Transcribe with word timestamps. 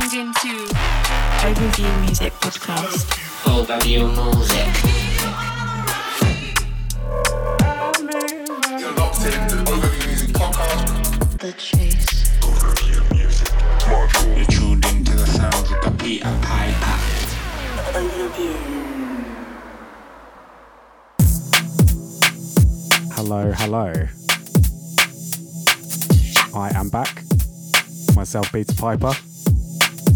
tuned 0.00 0.14
into 0.14 0.74
Overview 1.42 2.00
Music 2.00 2.32
Podcast. 2.40 3.04
Overview 3.44 4.08
Music. 4.16 4.68
You're 8.80 8.92
locked 8.94 9.24
in 9.24 9.32
to 9.48 9.56
Overview 9.70 10.06
Music 10.06 10.30
Podcast. 10.30 11.38
The 11.38 11.52
Chase. 11.52 12.30
Overview 12.40 13.10
Music. 13.12 13.52
Marshall. 13.88 14.34
You're 14.36 14.46
tuned 14.46 14.86
into 14.86 15.12
the 15.14 15.26
sounds 15.26 15.70
of 15.70 15.80
the 15.84 15.90
Peter 16.02 16.38
Piper. 16.42 16.98
Hello, 23.14 23.52
hello. 23.52 23.92
I 26.54 26.70
am 26.78 26.88
back. 26.88 27.22
Myself, 28.16 28.50
Peter 28.52 28.74
Piper, 28.74 29.12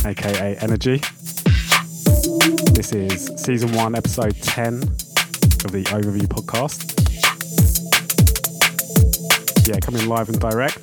aka 0.06 0.56
Energy. 0.58 1.02
This 2.72 2.92
is 2.92 3.32
season 3.36 3.72
one, 3.72 3.96
episode 3.96 4.36
10 4.40 4.82
of 5.64 5.72
the 5.72 5.82
Overview 5.90 6.26
podcast. 6.26 6.92
Yeah, 9.66 9.80
coming 9.80 10.06
live 10.06 10.28
and 10.28 10.38
direct 10.38 10.76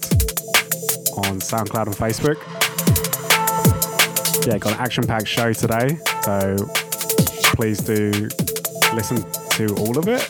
on 1.16 1.40
SoundCloud 1.40 1.88
and 1.88 1.96
Facebook. 1.96 2.36
Yeah, 4.46 4.58
got 4.58 4.74
an 4.74 4.80
action 4.80 5.08
packed 5.08 5.28
show 5.28 5.54
today, 5.54 5.98
so 6.24 6.58
please 7.56 7.80
do 7.80 8.12
listen 8.94 9.24
to 9.52 9.74
all 9.76 9.98
of 9.98 10.10
it. 10.10 10.22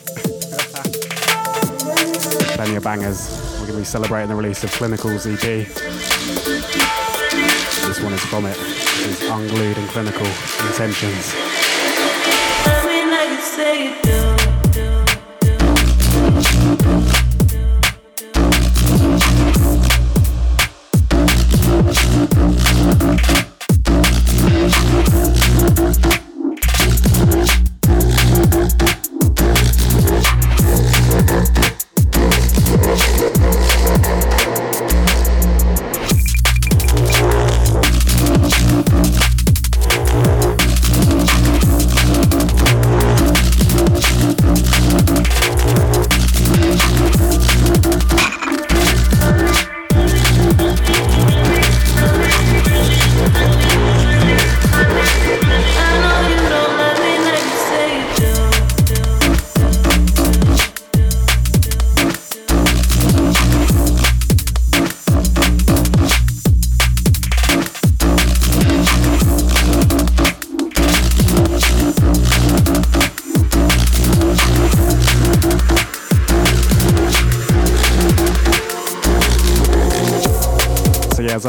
plenty 2.56 2.76
of 2.76 2.84
bangers. 2.84 3.32
We're 3.54 3.68
going 3.68 3.74
to 3.74 3.80
be 3.80 3.86
celebrating 3.86 4.30
the 4.30 4.36
release 4.36 4.64
of 4.64 4.70
Clinical's 4.72 5.26
EP. 5.26 6.03
One 8.04 8.12
is 8.12 8.20
from 8.26 8.46
it. 8.46 8.58
This 8.58 9.22
is 9.22 9.30
Unglued 9.30 9.78
and 9.78 9.88
Clinical 9.88 10.28
Intentions. 10.68 11.34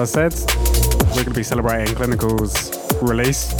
I 0.04 0.06
said, 0.06 0.34
we're 0.34 1.14
going 1.14 1.24
to 1.24 1.30
be 1.30 1.42
celebrating 1.42 1.94
Clinical's 1.94 2.70
release. 3.00 3.54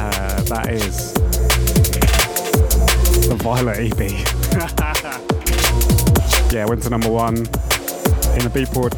Uh, 0.00 0.42
that 0.48 0.70
is 0.72 1.12
the 3.28 3.36
Violet 3.42 3.76
EP. 3.76 3.98
yeah, 6.50 6.64
went 6.64 6.82
to 6.84 6.88
number 6.88 7.10
one 7.10 7.36
in 7.36 7.42
the 7.44 8.50
Beatport 8.54 8.94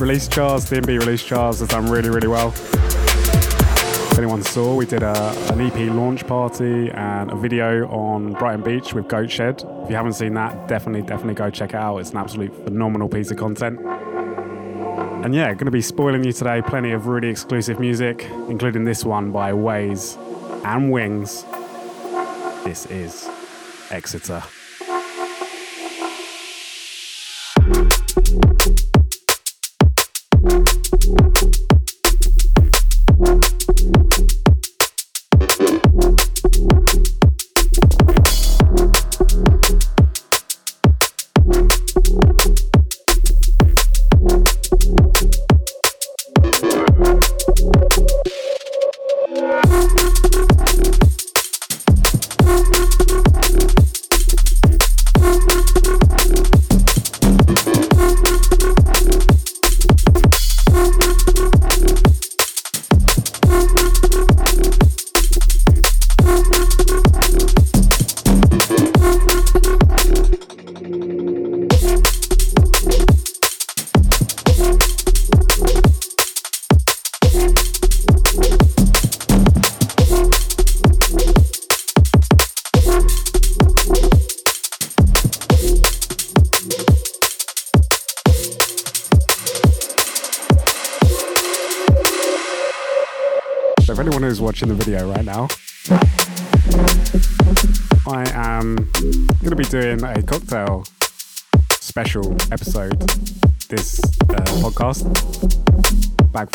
release 0.00 0.28
charts. 0.28 0.70
The 0.70 0.76
MB 0.76 1.00
release 1.00 1.24
charts 1.24 1.58
has 1.58 1.68
done 1.68 1.90
really, 1.90 2.10
really 2.10 2.28
well. 2.28 2.54
If 4.12 4.18
anyone 4.18 4.44
saw, 4.44 4.76
we 4.76 4.86
did 4.86 5.02
a, 5.02 5.32
an 5.52 5.60
EP 5.60 5.92
launch 5.92 6.24
party 6.28 6.92
and 6.92 7.32
a 7.32 7.36
video 7.36 7.88
on 7.88 8.34
Brighton 8.34 8.62
Beach 8.62 8.94
with 8.94 9.08
Goat 9.08 9.32
Shed. 9.32 9.64
If 9.82 9.90
you 9.90 9.96
haven't 9.96 10.12
seen 10.12 10.34
that, 10.34 10.68
definitely, 10.68 11.02
definitely 11.02 11.34
go 11.34 11.50
check 11.50 11.70
it 11.70 11.76
out. 11.76 11.98
It's 11.98 12.10
an 12.10 12.18
absolute 12.18 12.54
phenomenal 12.64 13.08
piece 13.08 13.32
of 13.32 13.36
content. 13.36 13.80
And 15.22 15.34
yeah, 15.34 15.52
going 15.52 15.66
to 15.66 15.70
be 15.70 15.82
spoiling 15.82 16.24
you 16.24 16.32
today 16.32 16.62
plenty 16.62 16.92
of 16.92 17.06
really 17.06 17.28
exclusive 17.28 17.78
music, 17.78 18.26
including 18.48 18.84
this 18.84 19.04
one 19.04 19.32
by 19.32 19.52
Ways 19.52 20.16
and 20.64 20.90
Wings. 20.90 21.44
This 22.64 22.86
is 22.86 23.28
Exeter. 23.90 24.42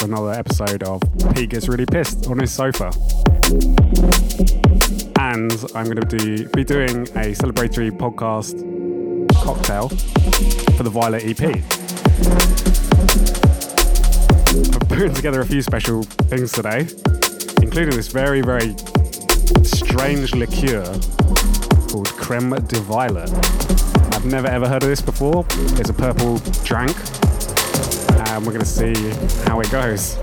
Another 0.06 0.34
episode 0.34 0.84
of 0.84 1.02
Pete 1.34 1.50
Gets 1.50 1.68
Really 1.68 1.88
Pissed 1.88 2.28
on 2.28 2.38
his 2.38 2.52
sofa. 2.52 2.92
And 5.18 5.52
I'm 5.74 5.86
going 5.86 6.00
to 6.00 6.06
do, 6.06 6.48
be 6.50 6.63
doing 6.63 7.07
a 7.18 7.34
celebratory 7.34 7.90
podcast 7.90 8.54
cocktail 9.44 9.90
for 10.78 10.84
the 10.84 10.92
Violet 10.92 11.24
EP. 11.25 11.42
I'm 14.75 14.88
putting 14.88 15.16
together 15.16 15.42
a 15.42 15.46
few 15.46 15.63
special 15.63 16.04
things 16.04 16.51
today, 16.51 16.81
including 17.63 17.96
this 17.96 18.10
very, 18.10 18.42
very 18.42 18.75
strange 19.63 20.36
liqueur 20.36 20.84
called 21.90 22.10
Creme 22.10 22.51
de 22.51 22.80
Violet. 22.81 23.34
I've 24.13 24.25
never 24.25 24.48
ever 24.48 24.68
heard 24.68 24.84
of 24.84 24.90
this 24.90 25.01
before. 25.01 25.48
It's 25.50 25.90
a 25.90 25.94
purple 25.94 26.38
drink, 26.63 26.96
and 28.36 28.46
we're 28.46 28.52
going 28.52 28.66
to 28.66 28.66
see 28.66 28.94
how 29.46 29.62
it 29.62 29.72
goes. 29.72 30.16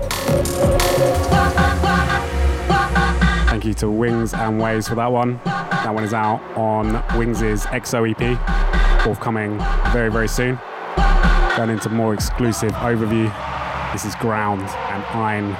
Thank 3.49 3.65
you 3.65 3.73
to 3.75 3.89
Wings 3.89 4.35
and 4.35 4.61
Waves 4.61 4.87
for 4.87 4.93
that 4.95 5.11
one. 5.11 5.41
That 5.45 5.93
one 5.93 6.03
is 6.03 6.13
out 6.13 6.39
on 6.55 7.03
Wings' 7.17 7.41
XO 7.41 8.07
EP, 8.07 9.01
forthcoming 9.03 9.57
very, 9.91 10.11
very 10.11 10.27
soon. 10.27 10.59
Going 11.57 11.71
into 11.71 11.89
more 11.89 12.13
exclusive 12.13 12.71
overview 12.73 13.31
This 13.93 14.05
is 14.05 14.13
Ground 14.15 14.61
and 14.61 15.03
Ein. 15.15 15.57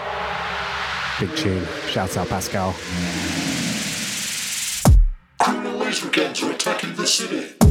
Big 1.20 1.36
tune. 1.36 1.66
Shouts 1.88 2.18
out 2.18 2.28
Pascal. 2.30 2.76
Are 5.40 6.52
attacking 6.52 6.96
the 6.96 7.06
city. 7.06 7.63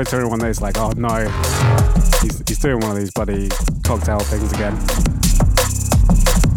To 0.00 0.16
everyone 0.16 0.38
that's 0.38 0.62
like, 0.62 0.78
oh 0.78 0.92
no, 0.96 1.28
he's, 2.22 2.42
he's 2.48 2.58
doing 2.58 2.80
one 2.80 2.90
of 2.92 2.96
these 2.96 3.10
bloody 3.10 3.50
cocktail 3.84 4.18
things 4.18 4.50
again. 4.50 4.72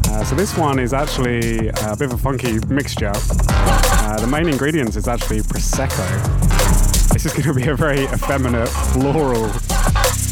Uh, 0.10 0.24
so 0.24 0.34
this 0.34 0.57
one 0.57 0.80
is 0.80 0.94
actually 0.94 1.68
a 1.68 1.95
bit 2.00 2.04
of 2.04 2.13
a 2.13 2.18
funky 2.18 2.57
mixture. 2.74 3.12
Uh, 3.13 4.18
the 4.22 4.28
main 4.28 4.48
ingredients 4.48 4.95
is 4.95 5.10
actually 5.10 5.42
prosecco. 5.42 6.07
This 7.12 7.25
is 7.25 7.34
going 7.34 7.44
to 7.44 7.54
be 7.54 7.68
a 7.68 7.75
very 7.75 8.06
effeminate 8.06 8.69
floral 8.69 9.51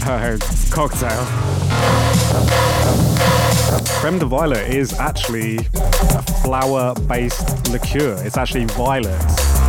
uh, 0.09 0.37
cocktail. 0.71 1.25
Creme 3.99 4.19
de 4.19 4.25
Violet 4.25 4.73
is 4.73 4.93
actually 4.93 5.57
a 5.57 6.23
flower-based 6.43 7.67
liqueur. 7.67 8.15
It's 8.23 8.37
actually 8.37 8.65
violet, 8.65 9.21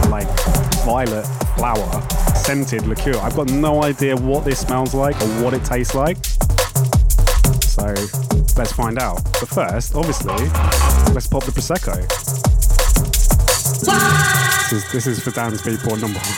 like 0.09 0.29
violet 0.85 1.27
flower 1.56 2.31
scented 2.52 2.87
liqueur. 2.87 3.16
I've 3.16 3.34
got 3.34 3.50
no 3.50 3.82
idea 3.82 4.14
what 4.14 4.44
this 4.44 4.60
smells 4.60 4.93
like 4.93 5.19
or 5.22 5.43
what 5.43 5.54
it 5.54 5.64
tastes 5.64 5.94
like. 5.94 6.22
So 7.64 7.87
let's 8.58 8.72
find 8.72 8.99
out. 8.99 9.25
But 9.40 9.49
first, 9.49 9.94
obviously, 9.94 10.34
let's 11.14 11.26
pop 11.26 11.44
the 11.44 11.52
prosecco. 11.52 11.96
This 14.69 14.84
is, 14.84 14.93
this 14.93 15.06
is 15.06 15.20
for 15.20 15.31
dance 15.31 15.62
people 15.62 15.96
number 15.96 16.19
one. 16.19 16.28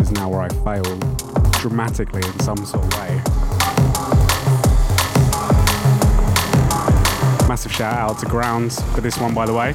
is 0.00 0.10
now 0.12 0.30
where 0.30 0.40
I 0.40 0.48
failed 0.64 1.52
dramatically 1.60 2.22
in 2.26 2.40
some 2.40 2.64
sort 2.64 2.82
of 2.82 2.98
way. 2.98 3.45
Massive 7.66 7.78
shout 7.78 7.98
out 7.98 8.18
to 8.20 8.26
Grounds 8.26 8.80
for 8.94 9.00
this 9.00 9.18
one, 9.18 9.34
by 9.34 9.44
the 9.44 9.52
way. 9.52 9.72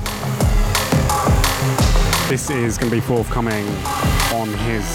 This 2.30 2.50
is 2.50 2.78
going 2.78 2.90
to 2.90 2.96
be 2.96 3.02
forthcoming 3.02 3.68
on 4.34 4.48
his 4.48 4.86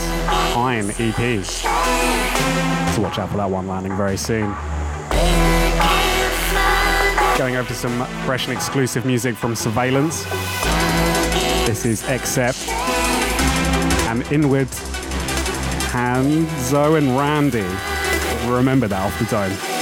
Hein 0.54 0.88
EP. 0.98 1.44
So 2.94 3.02
watch 3.02 3.18
out 3.18 3.28
for 3.28 3.36
that 3.36 3.50
one 3.50 3.66
landing 3.66 3.94
very 3.98 4.16
soon. 4.16 4.54
Going 7.36 7.56
over 7.56 7.68
to 7.68 7.74
some 7.74 8.06
fresh 8.24 8.46
and 8.46 8.56
exclusive 8.56 9.04
music 9.04 9.36
from 9.36 9.54
Surveillance. 9.54 10.24
This 11.66 11.84
is 11.84 12.02
Accept 12.04 12.66
and 14.08 14.22
Inward 14.32 14.68
Hanzo 15.92 16.96
and 16.96 17.14
Randy. 17.18 17.66
Remember 18.50 18.88
that 18.88 19.02
off 19.04 19.18
the 19.18 19.26
dome. 19.26 19.75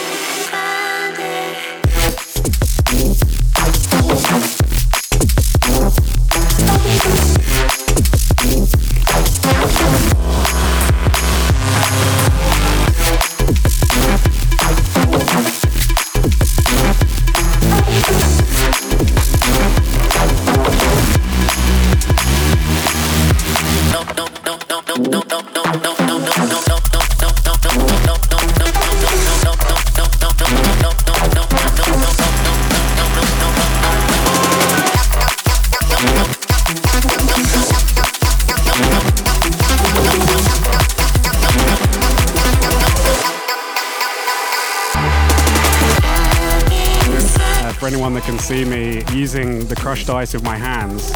Crushed 49.84 50.08
ice 50.08 50.32
with 50.32 50.42
my 50.42 50.56
hands, 50.56 51.12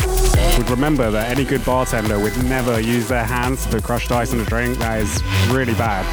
would 0.58 0.68
remember 0.68 1.10
that 1.10 1.30
any 1.30 1.42
good 1.42 1.64
bartender 1.64 2.18
would 2.18 2.36
never 2.44 2.78
use 2.78 3.08
their 3.08 3.24
hands 3.24 3.64
to 3.64 3.70
put 3.70 3.82
crushed 3.82 4.12
ice 4.12 4.34
in 4.34 4.40
a 4.40 4.44
drink. 4.44 4.76
That 4.76 5.00
is 5.00 5.22
really 5.48 5.72
bad. 5.72 6.04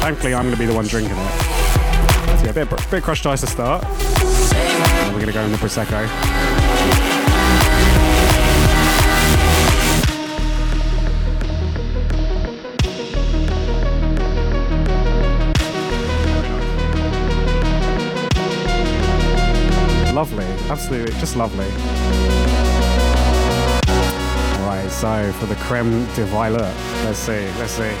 Thankfully, 0.00 0.32
I'm 0.32 0.44
going 0.44 0.54
to 0.54 0.60
be 0.60 0.66
the 0.66 0.74
one 0.74 0.86
drinking 0.86 1.16
it. 1.16 2.38
So 2.38 2.44
yeah, 2.44 2.50
a 2.50 2.54
bit, 2.54 2.70
bit 2.88 3.02
crushed 3.02 3.26
ice 3.26 3.40
to 3.40 3.48
start. 3.48 3.82
We're 3.82 5.14
going 5.14 5.26
to 5.26 5.32
go 5.32 5.42
in 5.42 5.50
the 5.50 5.58
prosecco. 5.58 6.41
Absolutely, 20.72 21.12
just 21.20 21.36
lovely. 21.36 21.66
Alright, 24.56 24.90
so 24.90 25.30
for 25.38 25.44
the 25.44 25.54
creme 25.56 26.06
de 26.14 26.24
violet, 26.24 26.74
let's 27.04 27.18
see, 27.18 27.46
let's 27.58 27.72
see. 27.72 27.92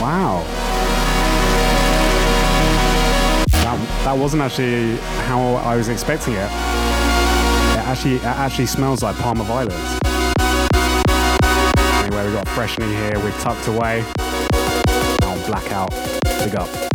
Wow. 0.00 0.42
That, 3.52 3.78
that 4.04 4.16
wasn't 4.16 4.40
actually 4.40 4.96
how 5.26 5.56
I 5.56 5.76
was 5.76 5.90
expecting 5.90 6.32
it. 6.32 6.38
It 6.38 7.84
actually, 7.84 8.16
it 8.16 8.24
actually 8.24 8.66
smells 8.66 9.02
like 9.02 9.14
Parma. 9.16 9.44
Anyway, 12.02 12.24
we've 12.24 12.32
got 12.32 12.48
freshening 12.48 12.88
here, 12.92 13.18
we're 13.18 13.38
tucked 13.40 13.68
away. 13.68 14.02
Blackout. 15.46 16.15
Big 16.38 16.54
up. 16.54 16.85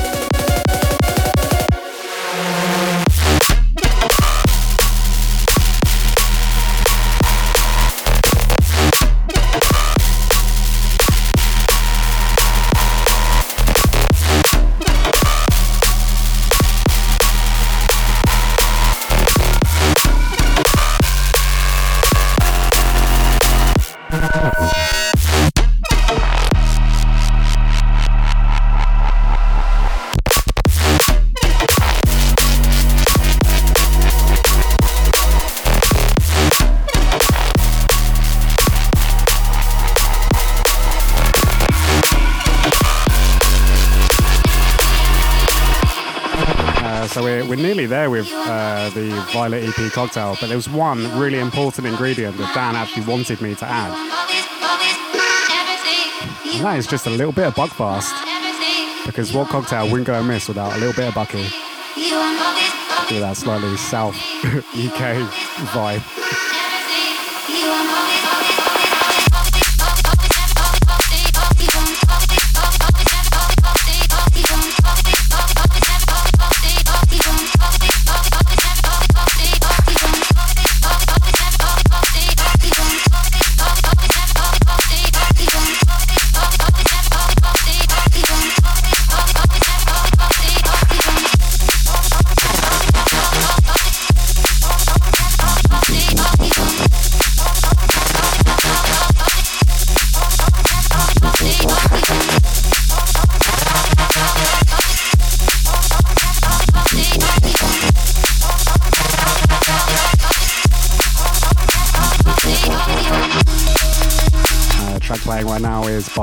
Violet 49.31 49.63
EP 49.63 49.91
cocktail, 49.91 50.35
but 50.39 50.47
there 50.47 50.57
was 50.57 50.69
one 50.69 51.03
really 51.17 51.39
important 51.39 51.87
ingredient 51.87 52.37
that 52.37 52.53
Dan 52.53 52.75
actually 52.75 53.05
wanted 53.05 53.41
me 53.41 53.55
to 53.55 53.65
add. 53.65 53.91
And 56.53 56.65
that 56.65 56.77
is 56.77 56.85
just 56.85 57.07
a 57.07 57.09
little 57.09 57.31
bit 57.31 57.47
of 57.47 57.55
Buckfast. 57.55 58.11
Because 59.05 59.33
what 59.33 59.47
cocktail 59.47 59.85
wouldn't 59.85 60.05
go 60.07 60.19
amiss 60.19 60.47
without 60.47 60.73
a 60.73 60.77
little 60.77 60.93
bit 60.93 61.07
of 61.07 61.15
Bucky? 61.15 61.43
With 63.11 63.19
that 63.21 63.35
slightly 63.35 63.75
South 63.77 64.15
UK 64.45 65.17
vibe. 65.73 66.20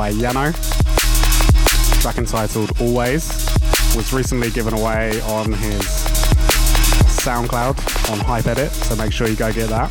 By 0.09 0.15
Yano. 0.15 0.55
Track 2.01 2.17
entitled 2.17 2.73
Always 2.81 3.29
was 3.95 4.11
recently 4.11 4.51
given 4.51 4.73
away 4.73 5.21
on 5.21 5.53
his 5.53 5.83
SoundCloud 7.21 7.77
on 8.11 8.19
Hypeddit, 8.21 8.71
so 8.71 8.97
make 8.97 9.13
sure 9.13 9.29
you 9.29 9.37
go 9.37 9.53
get 9.53 9.69
that. 9.69 9.91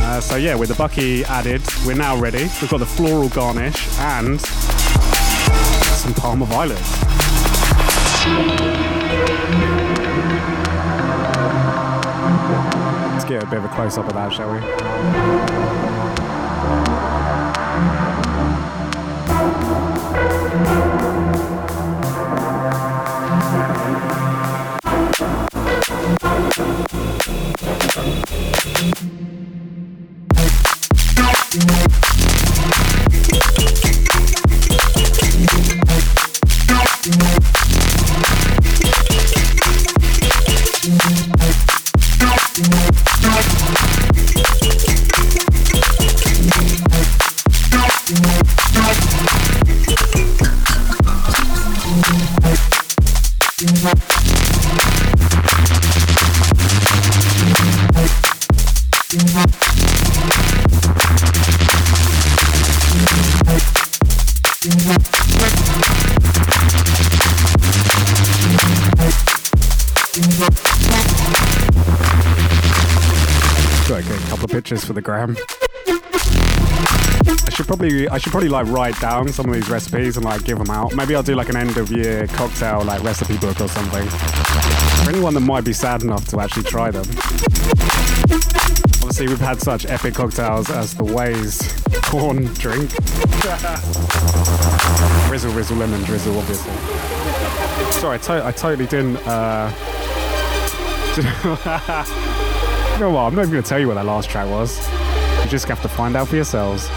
Uh, 0.00 0.20
so 0.20 0.34
yeah, 0.34 0.56
with 0.56 0.70
the 0.70 0.74
Bucky 0.74 1.24
added, 1.26 1.62
we're 1.86 1.94
now 1.94 2.18
ready. 2.18 2.50
We've 2.60 2.68
got 2.68 2.78
the 2.78 2.86
floral 2.86 3.28
garnish 3.28 3.86
and 4.00 4.40
some 4.40 6.12
Parma 6.14 6.44
violets. 6.46 6.80
Let's 13.12 13.24
get 13.24 13.40
a 13.40 13.46
bit 13.46 13.58
of 13.58 13.66
a 13.66 13.68
close 13.68 13.98
up 13.98 14.08
of 14.08 14.14
that, 14.14 14.32
shall 14.32 14.52
we? 14.52 14.58
Get 74.06 74.22
a 74.22 74.28
couple 74.28 74.44
of 74.44 74.50
pictures 74.50 74.84
for 74.84 74.92
the 74.92 75.00
gram. 75.02 75.36
I 77.76 77.78
should 77.78 77.90
probably, 77.90 78.08
I 78.08 78.18
should 78.18 78.30
probably 78.30 78.48
like 78.48 78.66
write 78.68 78.98
down 79.00 79.28
some 79.28 79.50
of 79.50 79.54
these 79.54 79.68
recipes 79.68 80.16
and 80.16 80.24
like 80.24 80.44
give 80.44 80.56
them 80.56 80.70
out. 80.70 80.94
Maybe 80.94 81.14
I'll 81.14 81.22
do 81.22 81.34
like 81.34 81.50
an 81.50 81.56
end 81.56 81.76
of 81.76 81.90
year 81.90 82.26
cocktail 82.28 82.82
like 82.82 83.02
recipe 83.02 83.36
book 83.36 83.60
or 83.60 83.68
something. 83.68 84.08
For 84.08 85.10
anyone 85.10 85.34
that 85.34 85.40
might 85.40 85.64
be 85.64 85.74
sad 85.74 86.02
enough 86.02 86.26
to 86.28 86.40
actually 86.40 86.62
try 86.62 86.90
them. 86.90 87.04
Obviously, 89.02 89.28
we've 89.28 89.38
had 89.38 89.60
such 89.60 89.84
epic 89.84 90.14
cocktails 90.14 90.70
as 90.70 90.94
the 90.94 91.04
Ways 91.04 91.60
corn 92.04 92.46
drink. 92.54 92.90
drizzle, 95.28 95.52
rizzle, 95.52 95.76
lemon 95.76 96.02
drizzle, 96.04 96.38
obviously. 96.38 96.72
Sorry, 98.00 98.14
I, 98.14 98.18
to- 98.18 98.46
I 98.46 98.52
totally 98.52 98.86
didn't. 98.86 99.18
Uh... 99.26 99.70
You 102.96 103.02
know 103.02 103.10
what? 103.10 103.24
I'm 103.24 103.34
not 103.34 103.42
even 103.42 103.52
going 103.52 103.62
to 103.62 103.68
tell 103.68 103.78
you 103.78 103.88
what 103.88 103.94
that 103.96 104.06
last 104.06 104.30
track 104.30 104.48
was. 104.48 104.78
You 105.44 105.50
just 105.50 105.66
have 105.66 105.82
to 105.82 105.88
find 105.88 106.16
out 106.16 106.28
for 106.28 106.36
yourselves. 106.36 106.88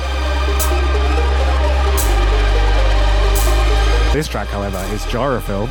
This 4.12 4.28
track, 4.28 4.48
however, 4.48 4.78
is 4.94 5.04
Gyrofilled 5.04 5.70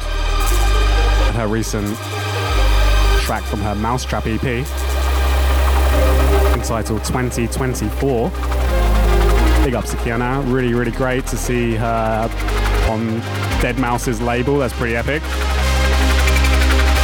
and 1.27 1.37
her 1.37 1.49
recent 1.49 1.97
track 3.25 3.43
from 3.43 3.61
her 3.61 3.75
mau5trap 3.75 4.27
EP 4.27 4.65
entitled 6.55 7.05
2024. 7.05 8.31
Big 9.65 9.75
ups 9.75 9.91
to 9.91 9.97
Kiana. 9.99 10.41
Really, 10.53 10.73
really 10.73 10.93
great 10.93 11.27
to 11.27 11.37
see 11.37 11.75
her 11.75 12.31
on 12.89 13.21
deadmau5's 13.61 14.21
label. 14.21 14.59
That's 14.59 14.73
pretty 14.73 14.95
epic. 14.95 15.23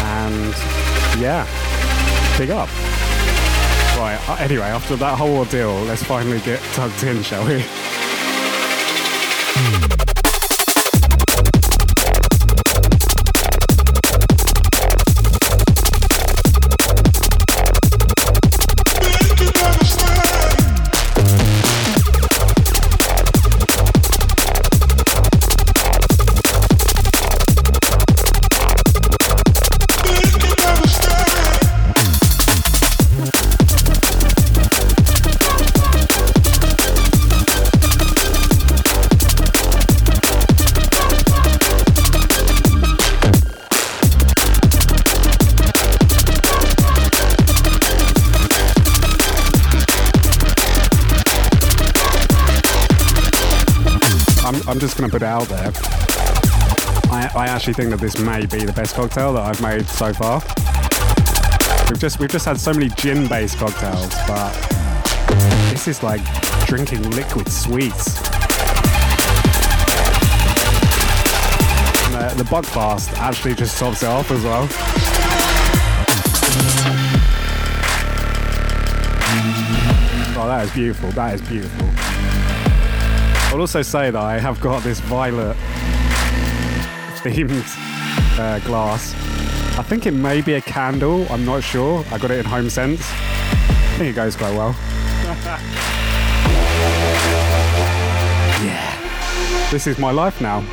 And 0.05 0.55
yeah, 1.21 1.47
big 2.39 2.51
up. 2.51 2.69
Right, 3.99 4.19
uh, 4.29 4.37
anyway, 4.39 4.67
after 4.67 4.97
that 4.97 5.19
whole 5.19 5.37
ordeal, 5.39 5.75
let's 5.83 6.03
finally 6.03 6.41
get 6.41 6.61
tugged 6.75 7.03
in, 7.03 7.23
shall 7.23 7.45
we? 7.47 7.65
Going 55.09 55.11
to 55.11 55.19
put 55.19 55.23
it 55.23 55.29
out 55.29 55.49
there. 55.49 55.73
I, 57.13 57.31
I 57.35 57.47
actually 57.49 57.75
think 57.75 57.91
that 57.91 58.01
this 58.01 58.19
may 58.19 58.47
be 58.47 58.65
the 58.65 58.73
best 58.73 58.95
cocktail 58.95 59.35
that 59.35 59.43
I've 59.43 59.61
made 59.61 59.87
so 59.87 60.13
far. 60.13 60.41
We've 61.91 62.01
just 62.01 62.19
we've 62.19 62.31
just 62.31 62.47
had 62.47 62.59
so 62.59 62.73
many 62.73 62.89
gin-based 62.89 63.59
cocktails, 63.59 64.15
but 64.27 64.53
this 65.71 65.89
is 65.89 66.03
like 66.03 66.23
drinking 66.67 67.11
liquid 67.11 67.51
sweets. 67.51 68.17
And 72.07 72.15
uh, 72.15 72.31
the, 72.31 72.45
the 72.45 72.49
Buckfast 72.49 73.13
actually 73.19 73.55
just 73.55 73.79
tops 73.79 74.03
it 74.03 74.09
off 74.09 74.31
as 74.31 74.43
well. 74.43 74.69
Oh, 80.37 80.49
that 80.49 80.65
is 80.65 80.73
beautiful. 80.73 81.11
That 81.11 81.35
is 81.35 81.43
beautiful. 81.43 82.04
I'll 83.55 83.61
also 83.61 83.83
say 83.83 84.11
that 84.11 84.21
I 84.21 84.41
have 84.41 84.61
got 84.61 84.83
this 84.83 84.99
violet 84.99 85.57
themed 87.23 87.65
uh, 88.37 88.59
glass 88.67 89.15
I 89.79 89.83
think 89.85 90.07
it 90.07 90.11
may 90.11 90.41
be 90.41 90.55
a 90.55 90.61
candle. 90.61 91.25
I'm 91.31 91.45
not 91.45 91.63
sure. 91.63 92.05
I 92.11 92.19
got 92.19 92.33
it 92.33 92.41
in 92.41 92.47
Home 92.47 92.69
Sense. 92.69 93.01
I 93.01 93.95
think 93.97 94.11
it 94.11 94.17
goes 94.17 94.35
quite 94.35 94.57
well. 94.57 94.71
yeah. 98.65 99.69
This 99.71 99.87
is 99.87 100.01
my 100.01 100.11
life 100.11 100.41
now. 100.41 100.65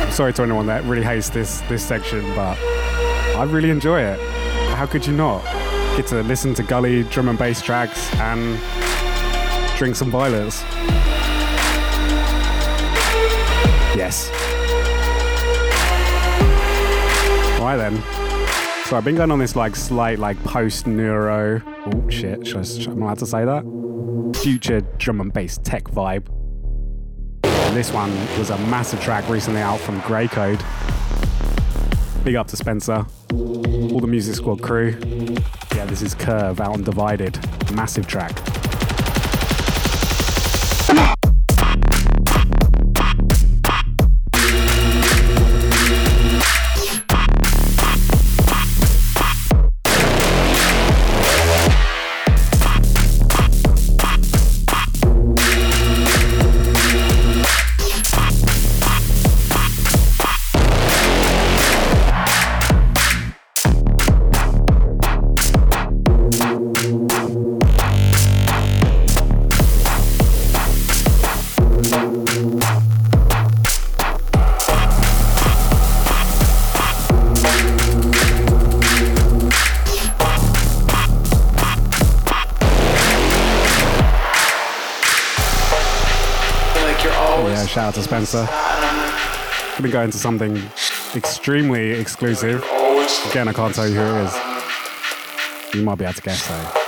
I'm 0.00 0.12
sorry 0.12 0.32
to 0.34 0.42
anyone 0.44 0.66
that 0.66 0.84
really 0.84 1.02
hates 1.02 1.28
this 1.28 1.60
this 1.62 1.84
section, 1.84 2.22
but 2.36 2.56
I 3.36 3.42
really 3.50 3.70
enjoy 3.70 4.00
it. 4.00 4.20
How 4.76 4.86
could 4.86 5.04
you 5.04 5.12
not? 5.12 5.42
Get 5.96 6.06
to 6.08 6.22
listen 6.22 6.54
to 6.54 6.62
gully 6.62 7.02
drum 7.02 7.28
and 7.28 7.36
bass 7.36 7.60
tracks 7.60 8.14
and 8.14 8.60
drink 9.76 9.96
some 9.96 10.08
violets. 10.12 10.62
Yes. 13.94 14.30
Right 17.60 17.76
then. 17.76 18.02
So 18.86 18.96
I've 18.96 19.04
been 19.04 19.14
going 19.16 19.30
on 19.30 19.38
this 19.38 19.54
like 19.54 19.76
slight 19.76 20.18
like 20.18 20.42
post 20.44 20.86
neuro. 20.86 21.62
Oh 21.86 22.10
shit! 22.10 22.46
Should 22.46 22.56
I, 22.58 22.62
should, 22.62 22.88
am 22.88 23.02
I 23.02 23.06
allowed 23.06 23.18
to 23.20 23.26
say 23.26 23.44
that? 23.44 23.62
Future 24.42 24.80
drum 24.98 25.20
and 25.20 25.32
bass 25.32 25.58
tech 25.62 25.84
vibe. 25.84 26.26
And 27.44 27.76
this 27.76 27.92
one 27.92 28.10
was 28.38 28.50
a 28.50 28.58
massive 28.58 29.00
track 29.00 29.28
recently 29.28 29.60
out 29.60 29.78
from 29.80 30.00
Grey 30.00 30.28
Code. 30.28 30.62
Big 32.24 32.34
up 32.34 32.48
to 32.48 32.56
Spencer, 32.56 33.06
all 33.32 34.00
the 34.00 34.06
Music 34.06 34.34
Squad 34.34 34.62
crew. 34.62 34.96
Yeah, 35.74 35.86
this 35.86 36.02
is 36.02 36.14
Curve 36.14 36.60
out 36.60 36.74
on 36.74 36.82
Divided. 36.82 37.38
Massive 37.72 38.06
track. 38.06 38.38
Shout 88.26 88.48
out 88.48 88.48
to 88.48 88.56
Spencer. 88.56 89.74
I've 89.74 89.82
been 89.82 89.90
going 89.90 90.10
to 90.10 90.18
something 90.18 90.56
extremely 91.14 91.92
exclusive. 91.92 92.62
Again, 93.30 93.48
I 93.48 93.52
can't 93.52 93.74
tell 93.74 93.88
you 93.88 93.94
who 93.96 94.02
it 94.02 94.24
is. 94.24 95.74
You 95.74 95.82
might 95.82 95.98
be 95.98 96.04
able 96.04 96.14
to 96.14 96.22
guess 96.22 96.46
though. 96.48 96.78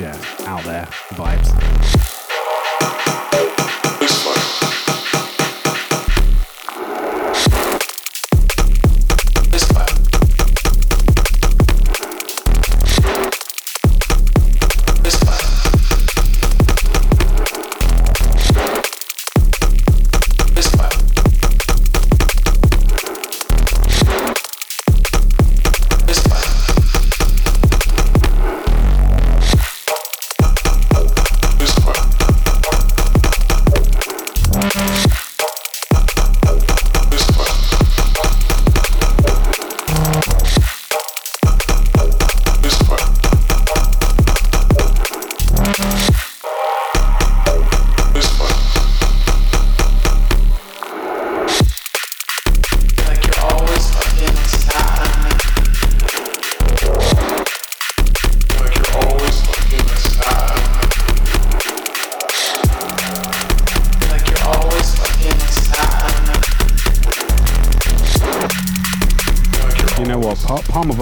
Yeah, 0.00 0.18
out 0.46 0.64
there, 0.64 0.86
vibes. 1.10 1.50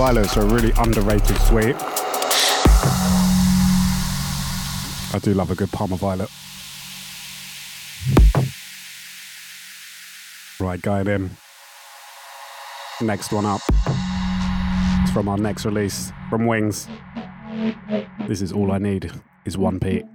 Parma 0.02 0.36
are 0.36 0.42
a 0.42 0.46
really 0.46 0.72
underrated 0.78 1.38
sweet. 1.42 1.76
I 5.14 5.20
do 5.22 5.32
love 5.32 5.52
a 5.52 5.54
good 5.54 5.70
Parma 5.70 5.96
Violet. 5.96 6.28
Right, 10.58 10.82
going 10.82 11.06
in. 11.06 11.30
Next 13.00 13.30
one 13.32 13.46
up. 13.46 13.60
It's 15.02 15.12
from 15.12 15.28
our 15.28 15.38
next 15.38 15.64
release 15.64 16.12
from 16.28 16.46
Wings. 16.46 16.88
This 18.26 18.42
is 18.42 18.50
all 18.50 18.72
I 18.72 18.78
need 18.78 19.08
is 19.44 19.56
one 19.56 19.78
P. 19.78 20.02
All 20.02 20.08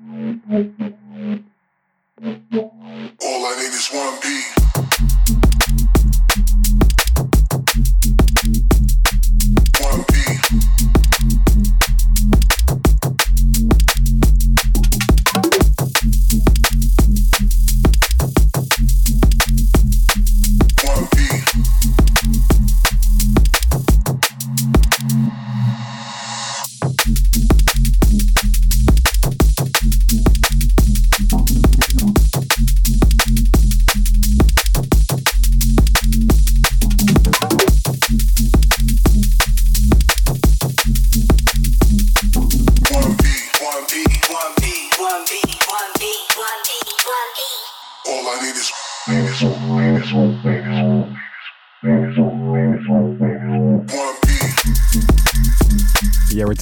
I 3.45 3.55
need 3.55 3.73
is 3.73 3.89
one 3.93 4.19
beat. 4.21 4.66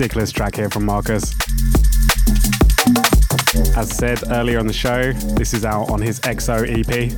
Ridiculous 0.06 0.32
track 0.32 0.56
here 0.56 0.70
from 0.70 0.86
Marcus. 0.86 1.34
As 3.76 3.90
said 3.90 4.22
earlier 4.30 4.60
on 4.60 4.68
the 4.68 4.74
show, 4.74 5.14
this 5.36 5.52
is 5.52 5.66
out 5.66 5.90
on 5.90 6.00
his 6.00 6.20
EXO 6.20 6.62
EP. 6.70 7.10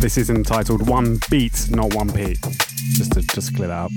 This 0.00 0.18
is 0.18 0.30
entitled 0.30 0.88
One 0.88 1.20
Beat, 1.30 1.70
not 1.70 1.94
One 1.94 2.12
P. 2.12 2.34
Just 2.94 3.12
to 3.12 3.22
just 3.22 3.54
clear 3.54 3.68
that 3.68 3.84
up. 3.84 3.92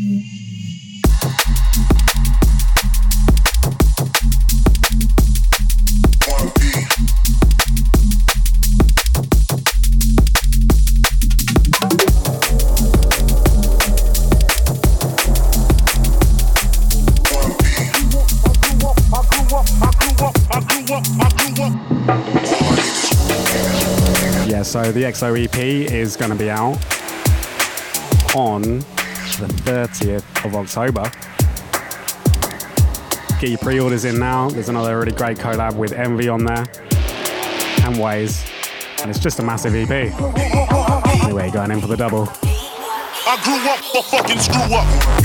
The 24.94 25.04
XO 25.04 25.44
EP 25.44 25.58
is 25.92 26.16
going 26.16 26.30
to 26.30 26.38
be 26.38 26.52
out 26.52 26.76
on 28.36 28.62
the 28.62 29.48
30th 29.66 30.46
of 30.46 30.56
October. 30.56 31.12
Get 33.40 33.50
your 33.50 33.58
pre-orders 33.58 34.06
in 34.06 34.20
now. 34.20 34.50
There's 34.50 34.70
another 34.70 35.00
really 35.00 35.12
great 35.12 35.38
collab 35.38 35.76
with 35.76 35.94
Envy 35.94 36.30
on 36.30 36.46
there 36.46 36.66
and 37.84 38.00
Ways, 38.00 38.46
and 39.02 39.10
it's 39.10 39.20
just 39.20 39.40
a 39.40 39.44
massive 39.44 39.74
EP. 39.74 39.90
Anyway, 41.24 41.50
going 41.50 41.72
in 41.72 41.82
for 41.82 41.88
the 41.88 41.98
double. 41.98 42.28
I 43.26 43.40
grew 43.44 43.70
up 43.70 43.80
for 43.80 44.04
fucking 44.04 44.40
screw 44.40 44.76
up. 44.76 45.23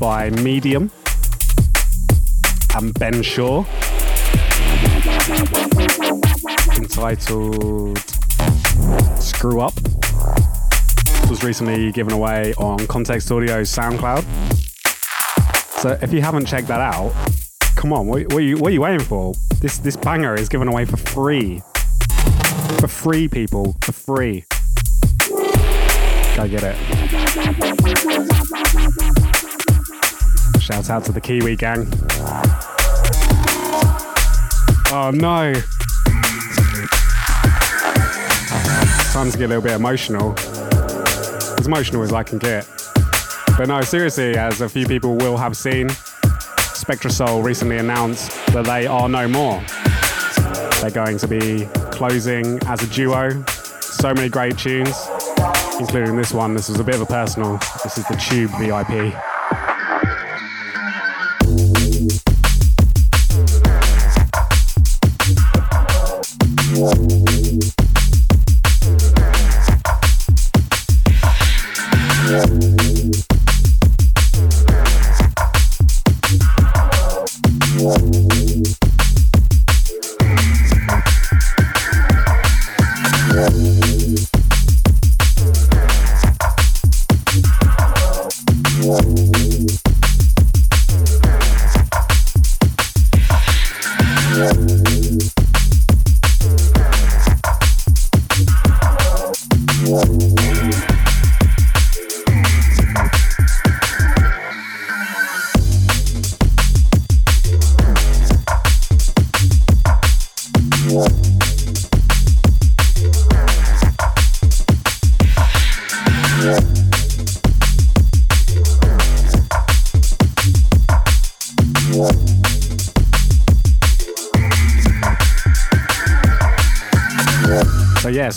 By 0.00 0.30
Medium 0.30 0.90
and 2.74 2.94
Ben 2.98 3.22
Shaw. 3.22 3.64
Entitled 6.76 7.98
Screw 9.20 9.60
Up. 9.60 9.74
Was 11.28 11.44
recently 11.44 11.92
given 11.92 12.14
away 12.14 12.54
on 12.54 12.86
Context 12.86 13.30
Audio's 13.30 13.70
SoundCloud. 13.70 14.24
So 15.80 15.98
if 16.02 16.12
you 16.12 16.22
haven't 16.22 16.46
checked 16.46 16.68
that 16.68 16.80
out, 16.80 17.12
come 17.76 17.92
on, 17.92 18.06
what, 18.06 18.22
what, 18.28 18.36
are, 18.36 18.40
you, 18.40 18.56
what 18.56 18.70
are 18.70 18.74
you 18.74 18.80
waiting 18.80 19.06
for? 19.06 19.34
This 19.60 19.78
this 19.78 19.96
banger 19.96 20.34
is 20.34 20.48
given 20.48 20.66
away 20.66 20.86
for 20.86 20.96
free. 20.96 21.60
For 22.80 22.88
free, 22.88 23.28
people. 23.28 23.76
For 23.82 23.92
free. 23.92 24.46
Go 26.36 26.48
get 26.48 26.62
it. 26.64 28.39
Shout 30.70 30.88
out 30.88 31.04
to 31.06 31.10
the 31.10 31.20
Kiwi 31.20 31.56
gang. 31.56 31.84
Oh 34.92 35.10
no. 35.12 35.52
Time 39.12 39.32
to 39.32 39.36
get 39.36 39.46
a 39.46 39.48
little 39.48 39.62
bit 39.62 39.72
emotional. 39.72 40.38
As 41.58 41.66
emotional 41.66 42.04
as 42.04 42.12
I 42.12 42.22
can 42.22 42.38
get. 42.38 42.68
But 43.58 43.66
no, 43.66 43.80
seriously, 43.80 44.36
as 44.36 44.60
a 44.60 44.68
few 44.68 44.86
people 44.86 45.16
will 45.16 45.36
have 45.36 45.56
seen, 45.56 45.88
Spectrasoul 45.88 47.42
recently 47.44 47.78
announced 47.78 48.30
that 48.52 48.64
they 48.64 48.86
are 48.86 49.08
no 49.08 49.26
more. 49.26 49.60
They're 50.80 50.92
going 50.92 51.18
to 51.18 51.26
be 51.26 51.66
closing 51.90 52.60
as 52.68 52.80
a 52.84 52.86
duo. 52.94 53.44
So 53.80 54.14
many 54.14 54.28
great 54.28 54.56
tunes, 54.56 54.96
including 55.80 56.16
this 56.16 56.32
one. 56.32 56.54
This 56.54 56.68
was 56.68 56.78
a 56.78 56.84
bit 56.84 56.94
of 56.94 57.00
a 57.00 57.06
personal. 57.06 57.58
This 57.82 57.98
is 57.98 58.06
the 58.06 58.14
Tube 58.14 58.52
VIP. 58.52 59.29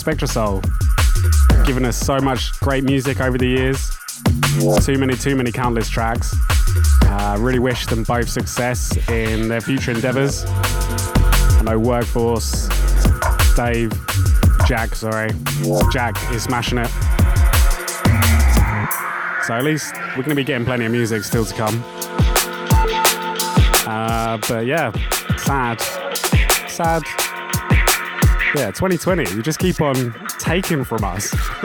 So 0.04 0.10
yeah, 0.10 0.16
Spectrasoul, 0.16 1.66
given 1.66 1.84
us 1.84 1.96
so 1.96 2.18
much 2.18 2.58
great 2.60 2.84
music 2.84 3.20
over 3.20 3.38
the 3.38 3.46
years. 3.46 3.96
Too 4.84 4.98
many, 4.98 5.14
too 5.14 5.34
many 5.36 5.50
countless 5.50 5.88
tracks. 5.88 6.34
Uh, 7.02 7.36
really 7.40 7.58
wish 7.58 7.86
them 7.86 8.02
both 8.04 8.28
success 8.28 8.96
in 9.08 9.48
their 9.48 9.60
future 9.60 9.92
endeavors. 9.92 10.44
I 10.46 11.62
know 11.64 11.78
Workforce, 11.78 12.68
Dave, 13.56 13.92
Jack, 14.66 14.94
sorry, 14.94 15.30
Jack 15.92 16.16
is 16.32 16.42
smashing 16.42 16.78
it. 16.78 16.88
So 19.46 19.54
at 19.54 19.62
least 19.64 19.94
we're 20.16 20.22
going 20.22 20.30
to 20.30 20.34
be 20.34 20.44
getting 20.44 20.64
plenty 20.66 20.84
of 20.86 20.92
music 20.92 21.24
still 21.24 21.44
to 21.44 21.54
come. 21.54 21.82
Uh, 23.86 24.38
but 24.48 24.66
yeah, 24.66 24.92
sad, 25.36 25.80
sad. 26.68 27.02
Yeah, 28.54 28.70
2020. 28.70 29.34
You 29.34 29.42
just 29.42 29.58
keep 29.58 29.80
on 29.80 30.14
taking 30.38 30.84
from 30.84 31.02
us. 31.02 31.34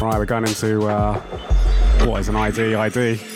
right, 0.00 0.14
we're 0.16 0.24
going 0.24 0.46
into 0.46 0.86
uh, 0.86 1.20
what 2.06 2.20
is 2.20 2.30
an 2.30 2.36
ID? 2.36 2.74
ID. 2.74 3.35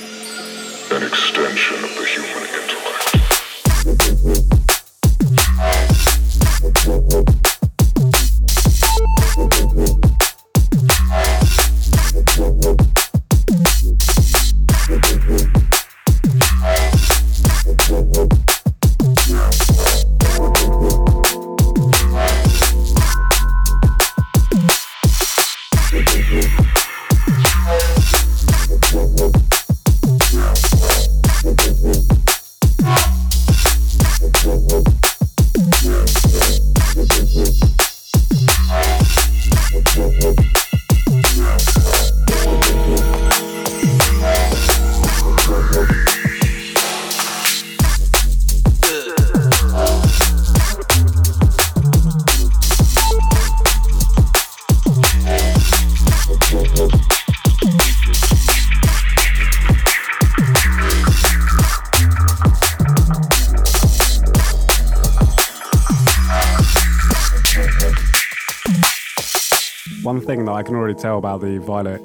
Already 70.90 71.02
tell 71.02 71.18
about 71.18 71.40
the 71.40 71.58
violet 71.58 72.02